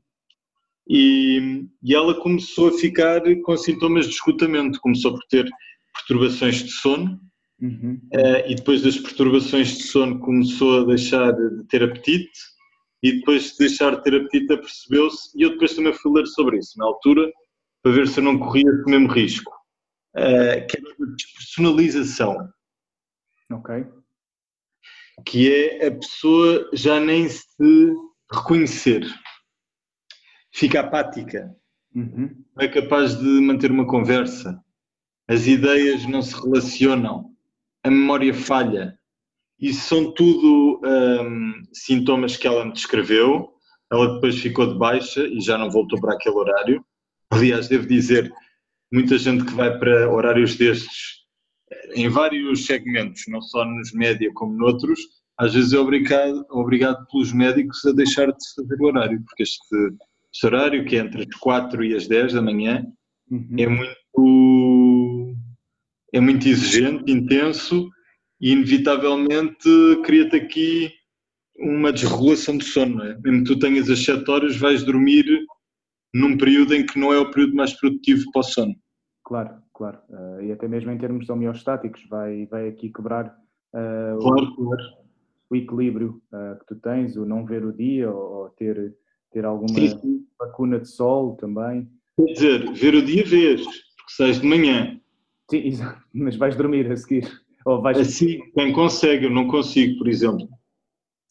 [0.88, 5.48] E, e ela começou a ficar com sintomas de esgotamento, começou por ter
[5.94, 7.20] perturbações de sono,
[7.62, 8.00] Uhum.
[8.14, 12.40] Uh, e depois das perturbações de sono começou a deixar de ter apetite
[13.04, 16.58] e depois de deixar de ter apetite apercebeu-se e eu depois também fui ler sobre
[16.58, 17.30] isso na altura
[17.84, 19.52] para ver se eu não corria o mesmo risco.
[20.16, 22.50] Uh, que é a despersonalização.
[23.52, 23.86] Ok.
[25.26, 27.94] Que é a pessoa já nem se
[28.32, 29.06] reconhecer.
[30.54, 31.56] Fica apática.
[31.96, 32.46] Uhum.
[32.56, 34.64] não é capaz de manter uma conversa.
[35.28, 37.29] As ideias não se relacionam
[37.84, 38.98] a memória falha.
[39.60, 43.50] Isso são tudo um, sintomas que ela me descreveu.
[43.92, 46.86] Ela depois ficou de baixa e já não voltou para aquele horário.
[47.32, 48.32] Aliás, devo dizer,
[48.92, 51.20] muita gente que vai para horários destes,
[51.94, 55.00] em vários segmentos, não só nos média como noutros,
[55.38, 59.76] às vezes é obrigado, obrigado pelos médicos a deixar de fazer o horário, porque este,
[60.34, 62.86] este horário, que é entre as 4 e as 10 da manhã,
[63.32, 63.56] uhum.
[63.58, 64.00] é muito
[66.14, 67.90] é muito exigente, intenso
[68.42, 69.70] e inevitavelmente
[70.04, 70.92] cria-te aqui
[71.60, 72.98] uma desregulação de sono.
[72.98, 73.18] Não é?
[73.20, 75.26] Mesmo que tu tenhas as 7 horas, vais dormir
[76.14, 78.76] num período em que não é o período mais produtivo para o sono.
[79.24, 80.00] Claro, claro.
[80.10, 84.84] Uh, e até mesmo em termos homeostáticos, vai, vai aqui quebrar uh, claro, o, claro.
[85.52, 88.96] o, equilíbrio uh, que tu tens, o não ver o dia ou, ou ter,
[89.32, 91.88] ter alguma sim, lacuna de sol também.
[92.18, 94.99] Quer dizer, ver o dia vês, porque sais de manhã,
[95.50, 96.02] Sim, exato.
[96.14, 97.28] Mas vais dormir a seguir.
[97.66, 97.98] Ou vais...
[97.98, 100.48] Assim, quem consegue, eu não consigo, por exemplo.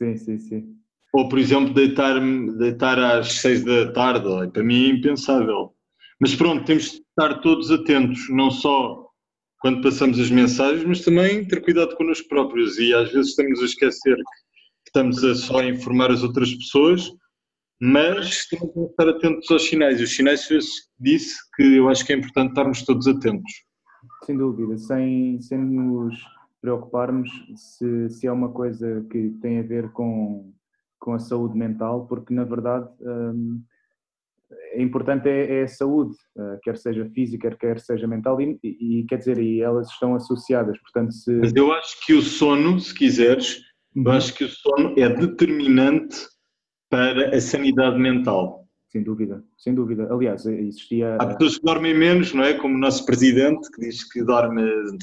[0.01, 0.75] Sim, sim, sim.
[1.13, 5.75] Ou, por exemplo, deitar-me deitar às seis da tarde, para mim é impensável.
[6.21, 9.09] Mas pronto, temos de estar todos atentos, não só
[9.61, 13.65] quando passamos as mensagens, mas também ter cuidado connosco próprios e às vezes estamos a
[13.65, 17.11] esquecer que estamos a só informar as outras pessoas,
[17.81, 20.01] mas temos de estar atentos aos sinais.
[20.01, 20.49] E os sinais
[21.01, 23.68] disse que eu acho que é importante estarmos todos atentos.
[24.25, 26.15] Sem dúvida, sem, sem nos
[26.61, 30.53] preocuparmos se, se é uma coisa que tem a ver com,
[30.99, 33.63] com a saúde mental, porque na verdade hum,
[34.73, 39.01] é importante é, é, a saúde, uh, quer seja física, quer seja mental, e, e,
[39.01, 41.33] e, quer dizer, e elas estão associadas, portanto se...
[41.33, 43.59] Mas eu acho que o sono, se quiseres,
[43.95, 44.05] uhum.
[44.07, 46.17] eu acho que o sono é determinante
[46.91, 48.68] para a sanidade mental.
[48.89, 50.09] Sem dúvida, sem dúvida.
[50.11, 51.17] Aliás, existia...
[51.17, 52.55] Há pessoas que dormem menos, não é?
[52.55, 54.63] Como o nosso presidente, que diz que dorme,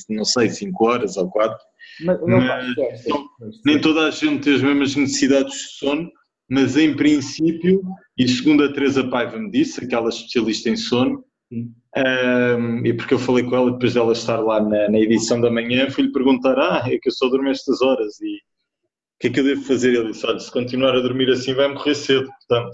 [0.09, 1.55] não sei, 5 horas ou 4.
[2.03, 2.75] Mas, não, mas,
[3.07, 3.23] não,
[3.63, 6.11] nem toda a gente tem as mesmas necessidades de sono,
[6.49, 7.81] mas em princípio,
[8.17, 13.19] e segundo a Teresa Paiva me disse, aquela especialista em sono, um, e porque eu
[13.19, 16.83] falei com ela depois dela estar lá na, na edição da manhã, fui-lhe perguntar: Ah,
[16.85, 19.93] é que eu só durmo estas horas e o que é que eu devo fazer?
[19.93, 22.27] Ele disse: Olha, se continuar a dormir assim, vai morrer cedo.
[22.27, 22.71] Portanto,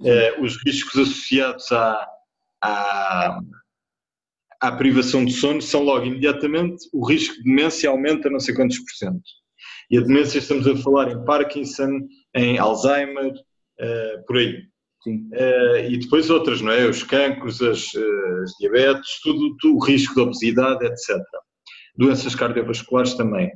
[0.00, 2.06] uh, os riscos associados à,
[2.62, 3.40] à,
[4.60, 8.78] à privação de sono são logo imediatamente o risco de demência aumenta não sei quantos
[8.78, 9.22] por cento.
[9.90, 12.00] E a demência estamos a falar em Parkinson,
[12.34, 14.62] em Alzheimer, uh, por aí.
[15.06, 16.86] Uh, e depois outras, não é?
[16.86, 21.16] Os cancros, as, uh, as diabetes, tudo, tudo, o risco de obesidade, etc.
[21.96, 23.50] Doenças cardiovasculares também.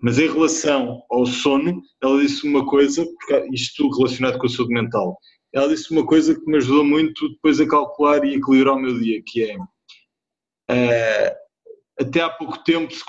[0.00, 3.04] Mas em relação ao sono, ela disse uma coisa,
[3.52, 5.18] isto relacionado com a saúde mental,
[5.52, 8.98] ela disse uma coisa que me ajudou muito depois a calcular e equilibrar o meu
[8.98, 11.40] dia, que é uh,
[12.00, 13.04] até há pouco tempo se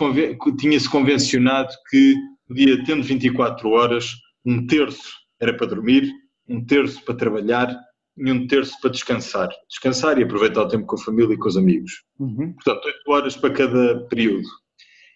[0.57, 2.15] tinha-se convencionado que
[2.49, 4.11] o dia tendo 24 horas,
[4.45, 6.11] um terço era para dormir,
[6.47, 7.73] um terço para trabalhar
[8.17, 9.49] e um terço para descansar.
[9.69, 12.03] Descansar e aproveitar o tempo com a família e com os amigos.
[12.19, 12.53] Uhum.
[12.53, 14.47] Portanto, 8 horas para cada período.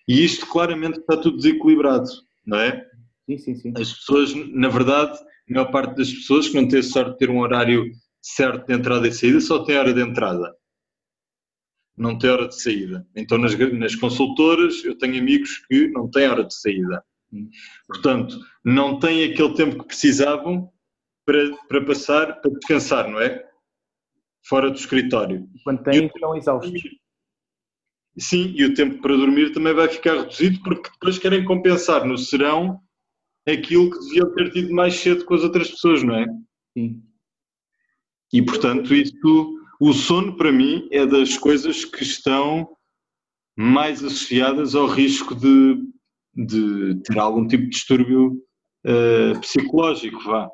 [0.07, 2.07] E isto claramente está tudo desequilibrado,
[2.45, 2.81] não é?
[3.25, 3.73] Sim, sim, sim.
[3.75, 5.17] As pessoas, na verdade,
[5.49, 7.91] a maior parte das pessoas que não têm sorte de ter um horário
[8.21, 10.55] certo de entrada e saída só tem hora de entrada.
[11.95, 13.07] Não tem hora de saída.
[13.15, 17.03] Então, nas, nas consultoras, eu tenho amigos que não têm hora de saída.
[17.87, 20.71] Portanto, não têm aquele tempo que precisavam
[21.25, 23.43] para, para passar, para descansar, não é?
[24.47, 25.47] Fora do escritório.
[25.63, 26.81] Quando têm, estão exaustos.
[28.17, 32.17] Sim, e o tempo para dormir também vai ficar reduzido porque depois querem compensar no
[32.17, 32.79] serão
[33.47, 36.25] aquilo que deviam ter tido mais cedo com as outras pessoas, não é?
[36.77, 37.01] Sim.
[38.33, 42.67] E portanto, isto, o sono para mim é das coisas que estão
[43.57, 45.85] mais associadas ao risco de
[46.35, 48.43] de ter algum tipo de distúrbio
[48.85, 50.49] uh, psicológico, vá.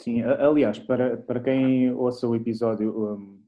[0.00, 3.40] Sim, aliás, para, para quem ouça o episódio, um,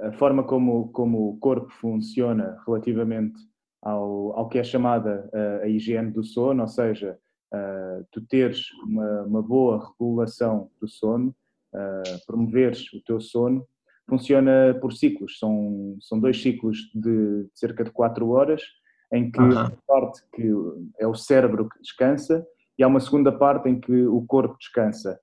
[0.00, 3.38] a forma como, como o corpo funciona relativamente
[3.82, 7.18] ao, ao que é chamada a, a higiene do sono, ou seja,
[7.54, 11.34] uh, tu teres uma, uma boa regulação do sono,
[11.72, 13.66] uh, promoveres o teu sono,
[14.08, 18.62] funciona por ciclos, são, são dois ciclos de cerca de 4 horas,
[19.12, 19.58] em que uhum.
[19.58, 20.50] a parte que
[20.98, 22.46] é o cérebro que descansa
[22.78, 25.18] e há uma segunda parte em que o corpo descansa.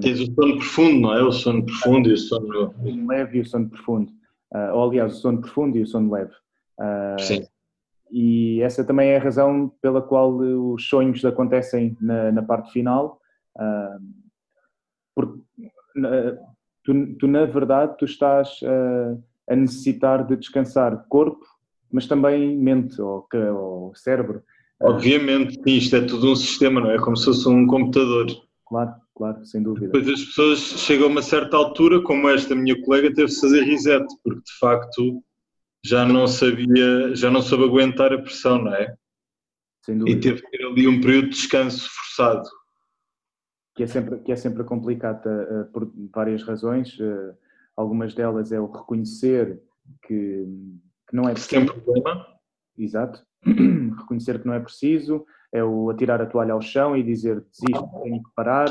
[0.00, 1.22] Tens o sono profundo, não é?
[1.22, 2.74] O sono profundo e o sono...
[2.78, 4.12] O leve e o sono profundo.
[4.54, 6.32] Uh, ou aliás, o sono profundo e o sono leve.
[6.78, 7.46] Uh, Sim.
[8.10, 13.20] E essa também é a razão pela qual os sonhos acontecem na, na parte final.
[13.56, 14.00] Uh,
[15.14, 15.40] porque
[16.84, 18.60] tu, tu, na verdade, tu estás
[19.48, 21.44] a necessitar de descansar corpo,
[21.90, 24.42] mas também mente ou, ou cérebro.
[24.82, 26.98] Obviamente, isto é tudo um sistema, não é?
[26.98, 28.26] Como se fosse um computador.
[28.66, 29.86] Claro, claro, sem dúvida.
[29.86, 33.62] Depois as pessoas chegam a uma certa altura, como esta minha colega, teve de fazer
[33.62, 35.22] reset, porque de facto
[35.86, 38.96] já não sabia, já não soube aguentar a pressão, não é?
[39.84, 40.16] Sem dúvida.
[40.16, 42.48] E teve que ter ali um período de descanso forçado.
[43.74, 46.98] Que é sempre, que é sempre complicado uh, por várias razões.
[46.98, 47.34] Uh,
[47.76, 49.62] algumas delas é o reconhecer
[50.02, 50.46] que
[51.08, 51.50] que não é preciso.
[51.50, 52.26] Sem problema.
[52.76, 53.24] Exato.
[53.44, 58.02] Reconhecer que não é preciso, é o atirar a toalha ao chão e dizer desisto,
[58.02, 58.68] tenho que parar.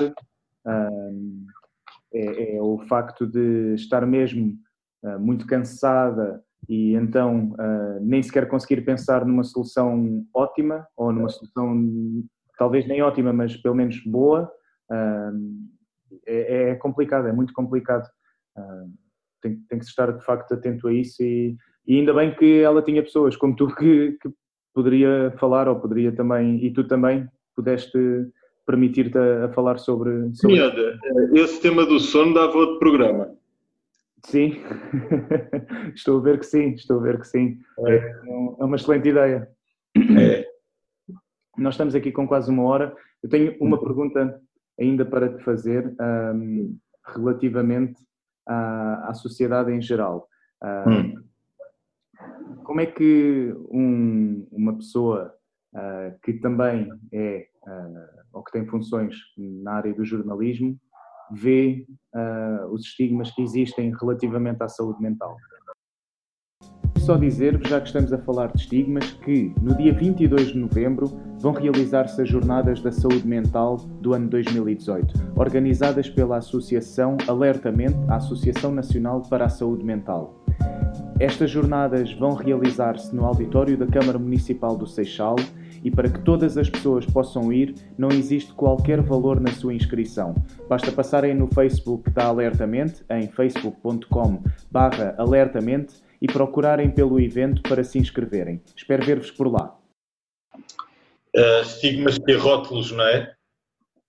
[2.13, 4.57] É, é, o facto de estar mesmo
[5.03, 11.29] uh, muito cansada e então uh, nem sequer conseguir pensar numa solução ótima ou numa
[11.29, 12.23] solução
[12.57, 14.51] talvez nem ótima, mas pelo menos boa.
[14.91, 15.75] Uh,
[16.25, 18.07] é, é, complicado, é muito complicado.
[19.41, 21.57] tem, tem que estar de facto atento a isso e
[21.87, 24.29] e ainda bem que ela tinha pessoas como tu que, que
[24.73, 27.97] poderia falar ou poderia também, e tu também pudeste
[28.65, 30.33] permitir-te a, a, falar sobre.
[30.33, 30.59] sobre...
[30.59, 30.99] Olha,
[31.33, 33.34] esse tema do sono dava outro programa.
[34.25, 34.55] Sim,
[35.93, 37.59] estou a ver que sim, estou a ver que sim.
[37.85, 39.49] É, é uma excelente ideia.
[40.19, 40.45] É.
[41.57, 42.95] Nós estamos aqui com quase uma hora.
[43.21, 44.41] Eu tenho uma pergunta
[44.79, 45.95] ainda para te fazer
[46.33, 46.77] um,
[47.15, 48.01] relativamente
[48.47, 50.27] à, à, sociedade em geral.
[50.87, 51.23] hum.
[52.63, 55.33] Como é que um, uma pessoa
[55.75, 60.77] uh, que também é uh, ou que tem funções na área do jornalismo
[61.31, 65.35] vê uh, os estigmas que existem relativamente à saúde mental?
[67.05, 71.05] Só dizer-vos, já que estamos a falar de estigmas, que no dia 22 de novembro
[71.37, 78.15] vão realizar-se as Jornadas da Saúde Mental do ano 2018, organizadas pela Associação Alertamente, a
[78.15, 80.43] Associação Nacional para a Saúde Mental.
[81.19, 85.37] Estas jornadas vão realizar-se no auditório da Câmara Municipal do Seixal
[85.81, 90.35] e para que todas as pessoas possam ir, não existe qualquer valor na sua inscrição.
[90.67, 94.43] Basta passarem no Facebook da Alertamente, em facebook.com
[95.17, 98.61] alertamente e procurarem pelo evento para se inscreverem.
[98.75, 99.77] Espero ver-vos por lá.
[101.35, 103.34] Uh, estigmas e rótulos, não é?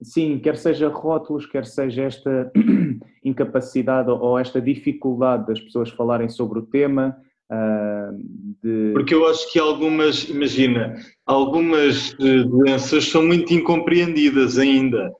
[0.03, 2.53] Sim, quer seja rótulos, quer seja esta
[3.25, 7.17] incapacidade ou esta dificuldade das pessoas falarem sobre o tema,
[7.51, 8.19] Uh,
[8.63, 8.93] de...
[8.93, 15.13] Porque eu acho que algumas, imagina, algumas eh, doenças são muito incompreendidas ainda.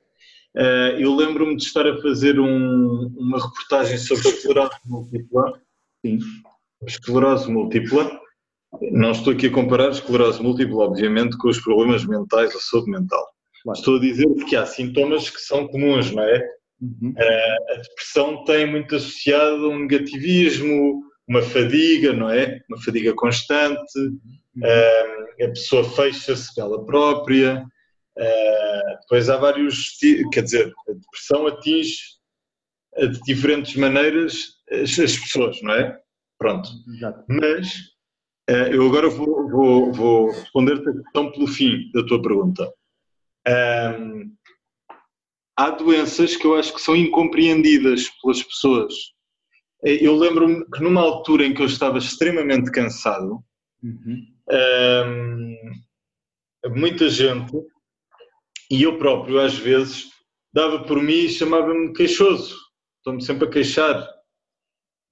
[0.55, 5.61] Uh, eu lembro-me de estar a fazer um, uma reportagem sobre esclerose múltipla.
[6.05, 6.19] Sim.
[6.85, 8.19] Esclerose múltipla.
[8.91, 13.25] Não estou aqui a comparar esclerose múltipla, obviamente, com os problemas mentais ou saúde mental.
[13.67, 13.79] Claro.
[13.79, 16.49] Estou a dizer que há sintomas que são comuns, não é?
[16.81, 17.09] Uhum.
[17.09, 22.61] Uh, a depressão tem muito associado um negativismo, uma fadiga, não é?
[22.69, 24.19] Uma fadiga constante, uhum.
[24.63, 27.65] uh, a pessoa fecha-se pela própria.
[28.17, 29.97] Uh, depois há vários,
[30.31, 31.97] quer dizer, a depressão atinge
[32.97, 35.99] de diferentes maneiras as, as pessoas, não é?
[36.39, 36.69] Pronto.
[36.95, 37.25] Exato.
[37.27, 37.67] Mas
[38.71, 42.71] eu agora vou, vou, vou responder-te a questão pelo fim da tua pergunta.
[43.47, 44.35] Um,
[45.57, 48.93] há doenças que eu acho que são incompreendidas pelas pessoas
[49.83, 53.43] eu lembro-me que numa altura em que eu estava extremamente cansado,
[53.83, 54.25] uhum.
[56.75, 57.53] muita gente,
[58.71, 60.09] e eu próprio às vezes,
[60.51, 62.55] dava por mim e chamava-me queixoso.
[62.97, 64.07] Estou-me sempre a queixar.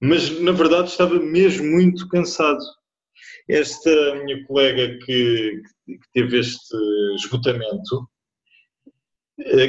[0.00, 2.60] Mas na verdade estava mesmo muito cansado.
[3.48, 6.76] Esta minha colega que, que teve este
[7.14, 8.06] esgotamento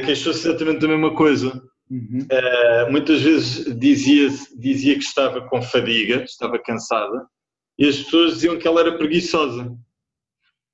[0.05, 2.19] queixou-se exatamente da mesma coisa Uhum.
[2.31, 7.25] Uh, muitas vezes dizia, dizia que estava com fadiga, estava cansada,
[7.77, 9.63] e as pessoas diziam que ela era preguiçosa.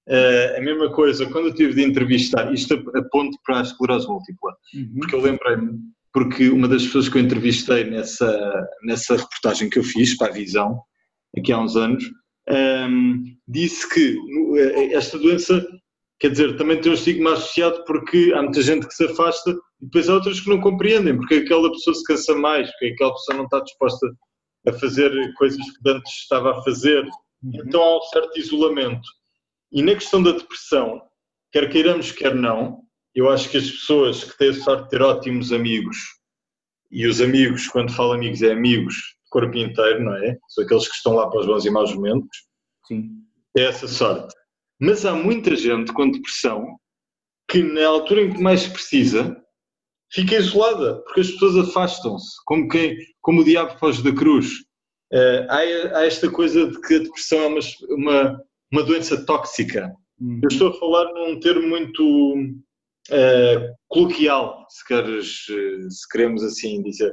[0.07, 4.55] Uh, a mesma coisa, quando eu tive de entrevistar, isto aponto para a esclerose múltipla,
[4.73, 4.93] uhum.
[4.97, 5.79] porque eu lembrei-me,
[6.11, 10.33] porque uma das pessoas que eu entrevistei nessa, nessa reportagem que eu fiz para a
[10.33, 10.81] Visão,
[11.37, 12.03] aqui há uns anos,
[12.49, 14.17] um, ehm, disse que
[14.57, 15.65] eh, esta doença
[16.23, 19.85] quer dizer, também tem um estigma associado porque há muita gente que se afasta e
[19.85, 23.37] depois há outras que não compreendem porque aquela pessoa se cansa mais, porque aquela pessoa
[23.39, 24.07] não está disposta
[24.65, 27.03] a fazer coisas que antes estava a fazer.
[27.03, 27.51] Uhum.
[27.55, 29.05] Então há um certo isolamento.
[29.69, 31.01] E na questão da depressão,
[31.51, 35.01] quer queiramos, quer não, eu acho que as pessoas que têm a sorte de ter
[35.01, 35.97] ótimos amigos,
[36.89, 40.37] e os amigos, quando falo amigos, é amigos de corpo inteiro, não é?
[40.47, 42.37] São aqueles que estão lá para os bons e maus momentos.
[42.87, 43.09] Sim.
[43.57, 44.33] É essa sorte.
[44.83, 46.77] Mas há muita gente com depressão
[47.49, 49.41] que, na altura em que mais precisa,
[50.11, 54.47] fica isolada, porque as pessoas afastam-se, como, quem, como o diabo foge da cruz.
[55.13, 57.59] Uh, há, há, esta coisa de que a depressão é uma,
[57.91, 58.43] uma,
[58.73, 59.89] uma doença tóxica.
[60.19, 60.41] Uhum.
[60.43, 62.35] Eu estou a falar num termo muito
[63.09, 67.11] uh, coloquial, se, queres, se queremos assim dizer.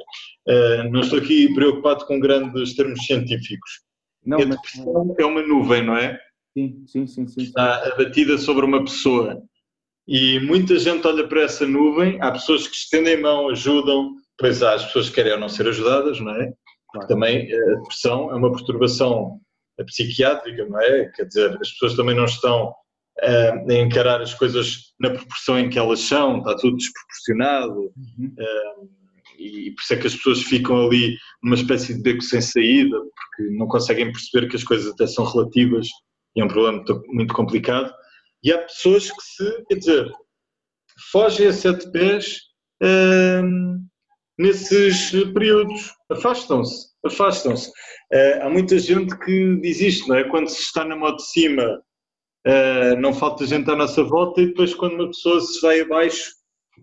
[0.48, 3.70] Uh, não estou aqui preocupado com grandes termos científicos.
[4.26, 5.18] Não, a depressão mas...
[5.20, 6.18] é uma nuvem, não é?
[6.56, 7.42] Sim, sim, sim, sim.
[7.42, 9.42] Está abatida sobre uma pessoa.
[10.06, 14.74] E muita gente olha para essa nuvem, há pessoas que estendem mão, ajudam, pois há
[14.74, 16.52] as pessoas que querem ou não ser ajudadas, não é?
[16.90, 17.06] Claro.
[17.06, 19.38] Também a depressão é uma perturbação
[19.86, 21.06] psiquiátrica, não é?
[21.14, 25.70] Quer dizer, as pessoas também não estão uh, a encarar as coisas na proporção em
[25.70, 27.92] que elas são, está tudo desproporcionado.
[27.96, 28.34] Uhum.
[28.38, 29.00] Uh,
[29.38, 32.98] e por isso é que as pessoas ficam ali numa espécie de beco sem saída,
[32.98, 35.86] porque não conseguem perceber que as coisas até são relativas
[36.34, 37.92] e é um problema muito complicado.
[38.42, 40.12] E há pessoas que se, quer dizer,
[41.10, 42.38] fogem a sete pés
[42.82, 43.84] hum,
[44.38, 47.68] nesses períodos, afastam-se, afastam-se.
[48.12, 50.24] Uh, há muita gente que diz isto, não é?
[50.24, 51.82] Quando se está na moto de cima,
[52.46, 56.32] uh, não falta gente à nossa volta, e depois, quando uma pessoa se vai abaixo,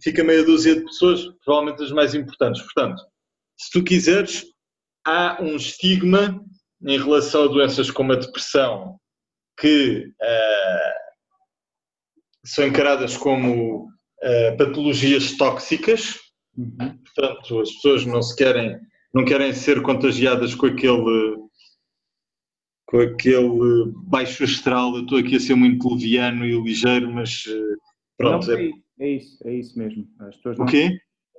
[0.04, 2.62] fica meia dúzia de pessoas, provavelmente as mais importantes.
[2.62, 3.02] Portanto,
[3.58, 4.46] se tu quiseres,
[5.06, 6.40] há um estigma
[6.86, 9.00] em relação a doenças como a depressão
[9.58, 10.98] que uh,
[12.46, 16.20] são encaradas como uh, patologias tóxicas,
[16.56, 16.98] uhum.
[17.04, 18.80] portanto as pessoas não se querem,
[19.14, 21.36] não querem ser contagiadas com aquele
[22.86, 27.78] com aquele baixo astral, eu estou aqui a ser muito leviano e ligeiro, mas uh,
[28.18, 28.48] pronto.
[28.48, 30.08] Não, é, é, isso, é isso mesmo.
[30.20, 30.98] As pessoas não, o quê?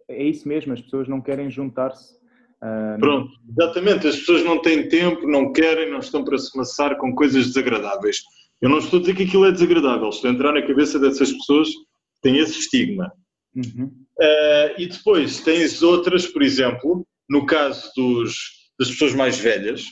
[0.09, 2.18] É isso mesmo, as pessoas não querem juntar-se
[2.63, 4.07] Uh, Pronto, exatamente.
[4.09, 8.23] As pessoas não têm tempo, não querem, não estão para se maçar com coisas desagradáveis.
[8.61, 11.33] Eu não estou a dizer que aquilo é desagradável, estou a entrar na cabeça dessas
[11.33, 13.13] pessoas que têm esse estigma.
[13.55, 13.87] Uhum.
[14.21, 18.35] Uh, e depois tens outras, por exemplo, no caso dos,
[18.79, 19.85] das pessoas mais velhas,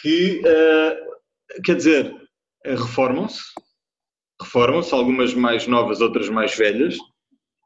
[0.00, 2.12] que, uh, quer dizer,
[2.64, 3.40] reformam-se,
[4.40, 6.96] reformam-se, algumas mais novas, outras mais velhas,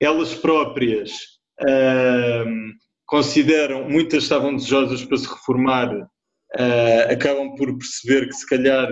[0.01, 1.13] elas próprias.
[3.07, 8.89] Consideram, muitas estavam desejosas para se reformar, uh, acabam por perceber que se calhar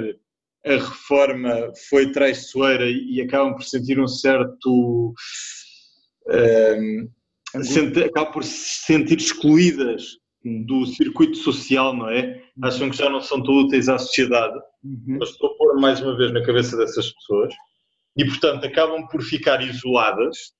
[0.67, 5.15] a reforma foi traiçoeira e acabam por sentir um certo.
[6.27, 7.11] Uh,
[8.07, 10.17] acabam por se sentir excluídas
[10.67, 12.43] do circuito social, não é?
[12.57, 12.67] Uhum.
[12.67, 14.57] Acham que já não são tão úteis à sociedade.
[14.83, 15.19] Uhum.
[15.19, 17.55] Mas estou a pôr mais uma vez na cabeça dessas pessoas.
[18.17, 20.53] E, portanto, acabam por ficar isoladas,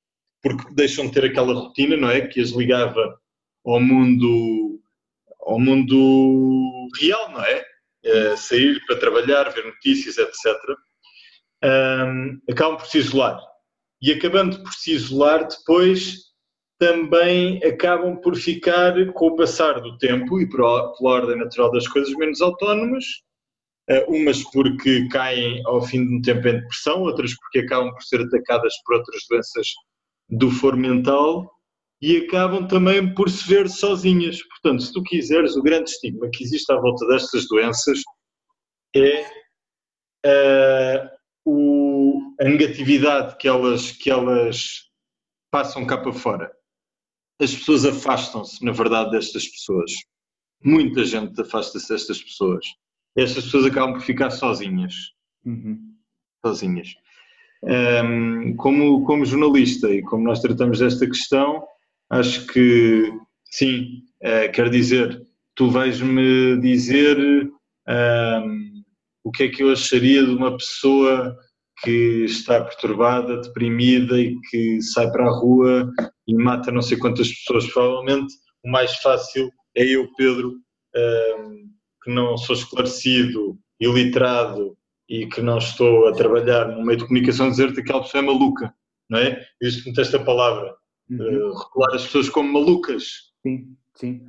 [0.43, 2.23] porque deixam de ter aquela rotina, não é?
[2.23, 3.19] Que as ligava
[3.65, 4.81] ao mundo,
[5.41, 7.65] ao mundo real, não é?
[8.05, 10.55] é sair para trabalhar, ver notícias, etc.
[11.65, 13.41] Um, acabam por se isolar.
[14.03, 16.25] E acabando por se isolar, depois
[16.79, 22.15] também acabam por ficar, com o passar do tempo e pela ordem natural das coisas,
[22.15, 23.05] menos autónomas.
[23.91, 28.03] Uh, umas porque caem ao fim de um tempo em depressão, outras porque acabam por
[28.03, 29.69] ser atacadas por outras doenças
[30.31, 31.54] do foro mental
[32.05, 34.43] e acabam também por se ver sozinhas.
[34.43, 38.03] Portanto, se tu quiseres, o grande estigma que existe à volta destas doenças
[38.95, 39.23] é
[40.27, 41.09] uh,
[41.47, 44.83] o, a negatividade que elas, que elas
[45.51, 46.53] passam cá para fora.
[47.41, 49.91] As pessoas afastam-se, na verdade, destas pessoas.
[50.63, 52.67] Muita gente afasta-se destas pessoas.
[53.17, 54.95] Estas pessoas acabam por ficar sozinhas.
[55.43, 55.95] Uhum.
[56.45, 56.89] Sozinhas.
[57.63, 61.67] Um, como, como jornalista e como nós tratamos desta questão,
[62.11, 63.13] acho que
[63.51, 65.25] sim, uh, quer dizer,
[65.55, 67.17] tu vais-me dizer
[67.89, 68.83] um,
[69.25, 71.37] o que é que eu acharia de uma pessoa
[71.83, 75.91] que está perturbada, deprimida e que sai para a rua
[76.27, 77.67] e mata não sei quantas pessoas.
[77.73, 78.33] Provavelmente
[78.65, 80.55] o mais fácil é eu, Pedro,
[80.97, 81.71] um,
[82.03, 84.77] que não sou esclarecido, iliterado
[85.09, 88.27] e que não estou a trabalhar no meio de comunicação, dizer-te que aquela pessoa é
[88.27, 88.75] maluca,
[89.09, 89.45] não é?
[89.61, 90.75] Existe-me esta palavra
[91.11, 91.51] uhum.
[91.51, 93.33] uh, as pessoas como malucas.
[93.43, 94.21] Sim, sim.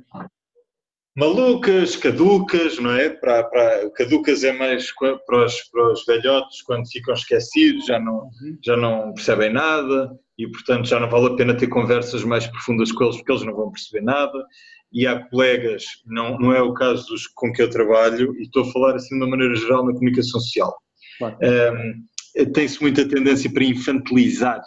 [1.16, 3.08] Malucas, caducas, não é?
[3.08, 8.24] Para, para, caducas é mais para os, para os velhotes, quando ficam esquecidos, já não,
[8.24, 8.58] uhum.
[8.62, 12.92] já não percebem nada e, portanto, já não vale a pena ter conversas mais profundas
[12.92, 14.44] com eles porque eles não vão perceber nada.
[14.92, 18.62] E há colegas, não, não é o caso dos com que eu trabalho, e estou
[18.62, 20.76] a falar assim de uma maneira geral na comunicação social.
[21.22, 24.60] Um, Tem-se muita tendência para infantilizar,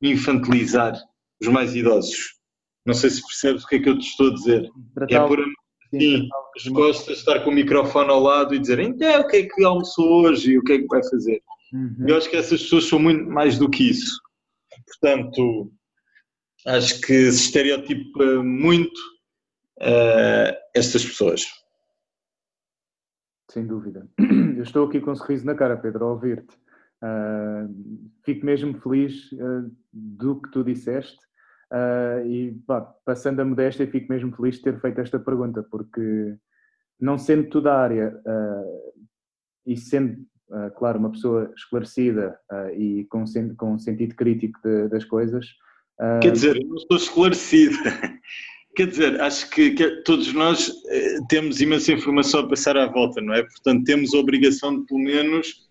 [0.00, 0.94] infantilizar
[1.40, 2.34] os mais idosos.
[2.86, 4.70] Não sei se percebes o que é que eu te estou a dizer.
[5.08, 5.38] Que é por
[5.90, 9.42] sim, as costas, estar com o microfone ao lado e dizer então o que é
[9.46, 11.42] que almoçou hoje e o que é que vai fazer.
[11.72, 12.06] Uhum.
[12.06, 14.20] Eu acho que essas pessoas são muito mais do que isso.
[14.86, 15.72] Portanto,
[16.66, 18.98] acho que se estereotipa muito
[19.80, 21.46] uh, estas pessoas.
[23.50, 24.08] Sem dúvida.
[24.56, 26.56] Eu estou aqui com um sorriso na cara, Pedro, a ouvir-te.
[27.04, 27.68] Uh,
[28.24, 31.18] fico mesmo feliz uh, do que tu disseste
[31.70, 36.34] uh, e pá, passando a modéstia fico mesmo feliz de ter feito esta pergunta porque
[36.98, 38.16] não sendo tu da área
[39.66, 40.24] e sendo,
[40.76, 42.38] claro, uma pessoa esclarecida
[42.76, 43.24] e com,
[43.58, 45.46] com um sentido crítico de, das coisas...
[46.22, 47.76] Quer dizer, eu não estou esclarecido.
[48.76, 53.20] Quer dizer, acho que, que, todos nós eh, temos imensa informação a passar à volta,
[53.20, 53.42] não é?
[53.42, 55.68] Portanto, temos a obrigação de, pelo menos,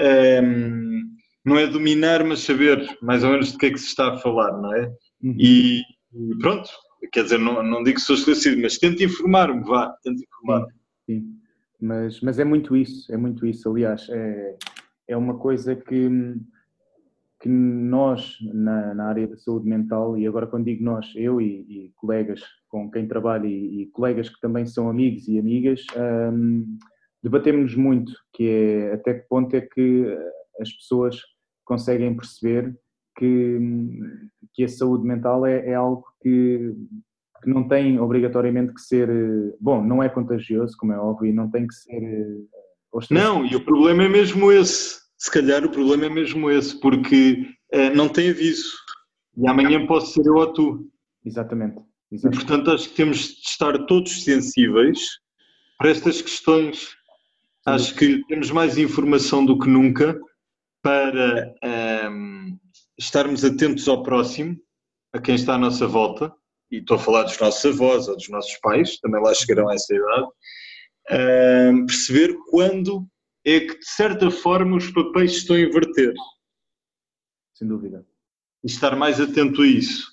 [0.00, 1.02] um,
[1.44, 4.18] não é dominar, mas saber mais ou menos de que é que se está a
[4.18, 4.92] falar, não é?
[5.22, 5.36] Uhum.
[5.38, 5.80] E,
[6.14, 6.68] e, pronto,
[7.12, 10.66] quer dizer, não, não digo que sou esclarecido, mas tento informar-me, vá, tento informar.
[11.06, 11.40] Sim, sim.
[11.80, 14.56] Mas, mas é muito isso, é muito isso, aliás, é,
[15.08, 16.08] é uma coisa que,
[17.40, 21.64] que nós, na, na área da saúde mental, e agora quando digo nós, eu e,
[21.68, 25.84] e colegas com quem trabalho e, e, colegas que também são amigos e amigas,
[27.22, 30.06] debatemos muito, que é até que ponto é que
[30.60, 31.16] as pessoas
[31.64, 32.74] conseguem perceber
[33.16, 33.58] que,
[34.54, 36.72] que a saúde mental é, é algo que,
[37.42, 39.08] que, não tem obrigatoriamente que ser.
[39.60, 42.00] Bom, não é contagioso, como é óbvio, e não tem que ser.
[43.10, 45.00] Não, e o problema é mesmo esse.
[45.16, 48.72] Se calhar o problema é mesmo esse, porque uh, não tem aviso.
[49.36, 50.90] E amanhã posso ser eu ou tu.
[51.24, 51.78] Exatamente.
[52.10, 52.42] Exatamente.
[52.42, 54.98] E, portanto, acho que temos de estar todos sensíveis
[55.78, 56.88] para estas questões.
[57.66, 60.18] Acho que temos mais informação do que nunca
[60.82, 62.58] para um, ehm,
[62.98, 64.56] estarmos atentos ao próximo,
[65.12, 66.32] a quem está à nossa volta,
[66.70, 69.74] e estou a falar dos nossos avós ou dos nossos pais, também lá chegarão a
[69.74, 73.06] essa idade, um, ehm, perceber quando
[73.44, 76.14] é que, de certa forma, os papéis estão a inverter.
[77.54, 78.06] Sem dúvida.
[78.64, 80.10] E estar mais atento a isso,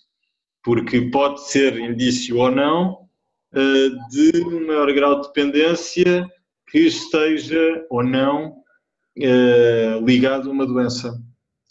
[0.63, 3.09] porque pode ser indício ou não
[3.53, 6.29] uh, de um maior grau de dependência
[6.69, 8.57] que esteja ou não
[9.18, 11.11] uh, ligado a uma doença.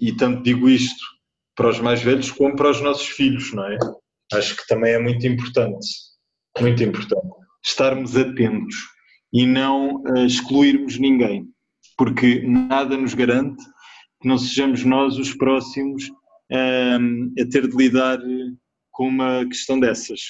[0.01, 1.05] E tanto digo isto
[1.55, 3.78] para os mais velhos como para os nossos filhos, não é?
[4.32, 5.86] Acho que também é muito importante,
[6.60, 7.27] muito importante,
[7.64, 8.74] estarmos atentos
[9.32, 11.47] e não uh, excluirmos ninguém,
[11.97, 13.62] porque nada nos garante
[14.20, 18.18] que não sejamos nós os próximos uh, a ter de lidar
[18.90, 20.20] com uma questão dessas.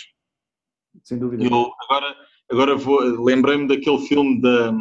[1.05, 1.45] Sem dúvida.
[1.45, 2.17] Eu agora,
[2.51, 4.73] agora vou, lembrei-me daquele filme da.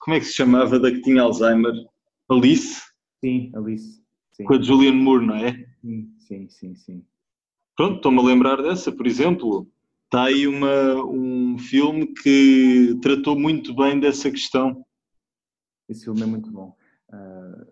[0.00, 0.78] Como é que se chamava?
[0.78, 1.74] Da que tinha Alzheimer?
[2.30, 2.82] Alice?
[3.24, 4.02] Sim, Alice.
[4.32, 4.44] Sim.
[4.44, 5.66] Com a Julianne Moore, não é?
[6.18, 7.04] Sim, sim, sim.
[7.76, 9.66] Pronto, estou-me a lembrar dessa, por exemplo.
[10.04, 14.84] Está aí uma, um filme que tratou muito bem dessa questão.
[15.88, 16.76] Esse filme é muito bom.
[17.10, 17.66] Uh,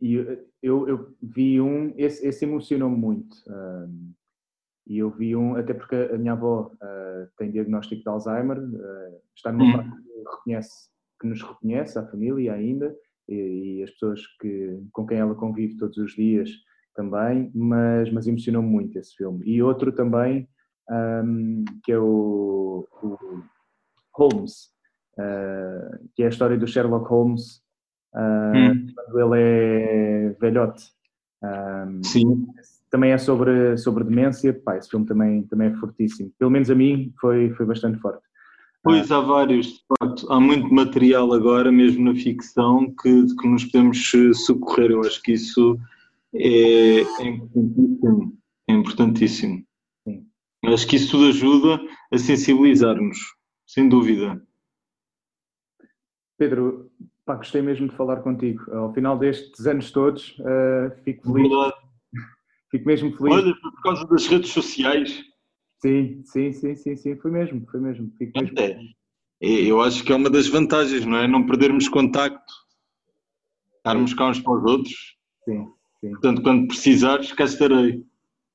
[0.00, 0.14] e
[0.62, 3.36] eu, eu, vi um, esse, esse emocionou-me muito.
[3.46, 4.14] Uh,
[4.86, 9.20] e eu vi um, até porque a minha avó uh, tem diagnóstico de Alzheimer, uh,
[9.34, 10.88] está numa fase que, reconhece,
[11.20, 12.94] que nos reconhece, a família ainda,
[13.28, 16.50] e, e, as pessoas que, com quem ela convive todos os dias
[16.94, 19.46] também, mas, mas emocionou-me muito esse filme.
[19.46, 20.48] E outro também,
[20.90, 23.18] um, que é o, o
[24.14, 24.72] Holmes,
[25.16, 27.62] uh, que é a história do Sherlock Holmes,
[28.14, 28.86] hum.
[28.94, 30.90] quando ele é velhote.
[31.42, 32.46] Um, Sim
[32.92, 36.30] também é sobre, sobre demência, pá, esse filme também, também é fortíssimo.
[36.38, 38.22] Pelo menos a mim foi, foi bastante forte.
[38.84, 43.64] Pois há vários, de facto, há muito material agora, mesmo na ficção, que, que nos
[43.64, 44.90] podemos eh, socorrer.
[44.90, 45.78] Eu acho que isso
[46.34, 48.38] é, é importantíssimo.
[48.68, 49.64] É importantíssimo.
[50.06, 50.26] Sim.
[50.66, 51.80] Acho que isso tudo ajuda
[52.12, 53.18] a sensibilizar-nos,
[53.66, 54.42] sem dúvida.
[56.36, 56.90] Pedro,
[57.24, 58.70] pá, gostei mesmo de falar contigo.
[58.70, 61.71] Ao final destes anos todos, uh, fico feliz.
[62.72, 63.34] Fico mesmo feliz.
[63.34, 65.22] Olha, foi por causa das redes sociais.
[65.82, 68.10] Sim, sim, sim, sim, sim, foi mesmo, foi mesmo.
[68.16, 68.58] Fico mesmo.
[68.58, 68.80] É.
[69.40, 71.28] Eu acho que é uma das vantagens, não é?
[71.28, 72.52] Não perdermos contacto,
[73.76, 75.16] estarmos cá uns para os outros.
[75.44, 75.66] Sim,
[76.00, 76.10] sim.
[76.12, 78.02] Portanto, quando precisares, cá estarei.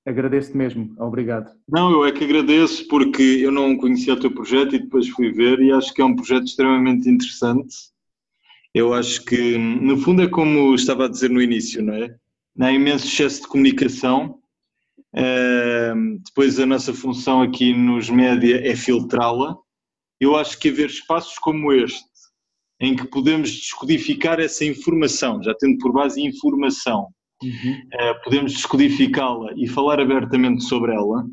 [0.04, 1.52] Agradeço-te mesmo, obrigado.
[1.68, 5.32] Não, eu é que agradeço porque eu não conhecia o teu projeto e depois fui
[5.32, 7.76] ver e acho que é um projeto extremamente interessante.
[8.74, 12.18] Eu acho que, no fundo, é como estava a dizer no início, não é?
[12.66, 14.40] Há imenso excesso de comunicação.
[15.16, 19.56] Uh, depois a nossa função aqui nos média é filtrá-la.
[20.20, 22.04] Eu acho que haver espaços como este,
[22.80, 27.08] em que podemos descodificar essa informação, já tendo por base informação,
[27.44, 27.74] uhum.
[27.74, 31.24] uh, podemos descodificá-la e falar abertamente sobre ela,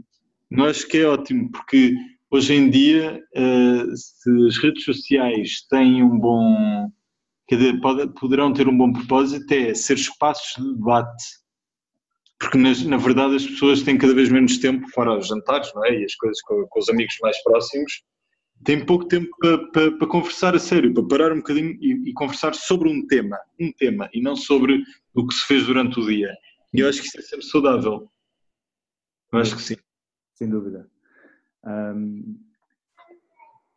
[0.51, 1.95] eu acho que é ótimo, porque
[2.31, 6.89] hoje em dia, uh, se as redes sociais têm um bom
[7.47, 11.25] quer dizer, pode, poderão ter um bom propósito é ser espaços de debate.
[12.39, 15.85] Porque, na, na, verdade, as pessoas têm cada vez menos tempo, fora os jantares, não
[15.85, 16.01] é?
[16.01, 18.03] E as coisas com, com os amigos mais próximos,
[18.65, 19.29] têm pouco tempo
[19.73, 23.73] para, conversar a sério, para parar um bocadinho e, e, conversar sobre um tema, um
[23.73, 24.83] tema, e não sobre
[25.15, 26.35] o que se fez durante o dia.
[26.73, 28.11] E eu acho que isso é sempre saudável.
[29.33, 29.77] Eu acho que sim.
[30.35, 30.89] Sem dúvida.
[31.65, 32.37] Um,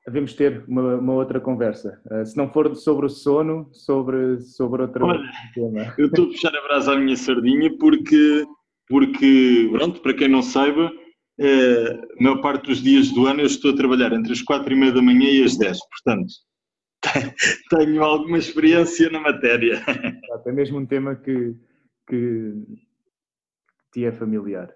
[0.08, 2.02] devemos ter uma, uma outra conversa.
[2.10, 5.22] Uh, se não for sobre o sono, sobre, sobre outro Olha,
[5.54, 5.94] tema.
[5.98, 8.46] Eu estou a puxar a brasa à minha sardinha porque,
[8.88, 13.48] porque pronto, para quem não saiba, uh, a maior parte dos dias do ano eu
[13.48, 16.34] estou a trabalhar entre as quatro e meia da manhã e as dez, portanto
[17.70, 19.84] tenho alguma experiência na matéria.
[20.46, 21.54] É mesmo um tema que,
[22.08, 22.54] que
[23.92, 24.74] te é familiar.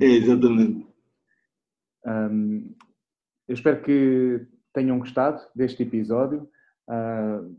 [0.00, 0.86] É, exatamente.
[2.04, 2.74] Um,
[3.52, 6.48] eu espero que tenham gostado deste episódio.
[6.88, 7.54] Uh,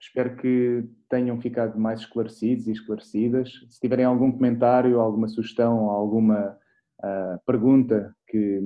[0.00, 3.52] espero que tenham ficado mais esclarecidos e esclarecidas.
[3.70, 6.58] Se tiverem algum comentário, alguma sugestão, alguma
[7.04, 8.60] uh, pergunta que,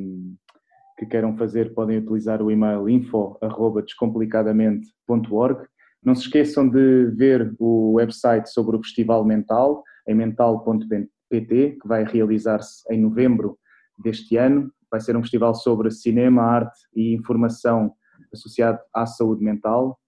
[0.99, 5.69] que queiram fazer, podem utilizar o e-mail info.descomplicadamente.org.
[6.03, 9.85] Não se esqueçam de ver o website sobre o Festival Mental.
[10.09, 13.59] em mental.pt, que vai realizar-se em novembro
[14.03, 14.73] deste ano.
[14.91, 17.93] Vai ser um festival sobre cinema, arte e informação
[18.33, 19.99] associado à saúde mental.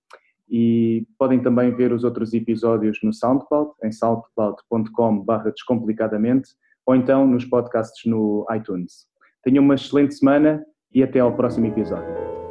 [0.48, 6.50] E podem também ver os outros episódios no SoundCloud, em soundcloud.com.br descomplicadamente,
[6.84, 9.06] ou então nos podcasts no iTunes.
[9.42, 10.62] Tenham uma excelente semana
[10.94, 12.41] e até ao próximo episódio.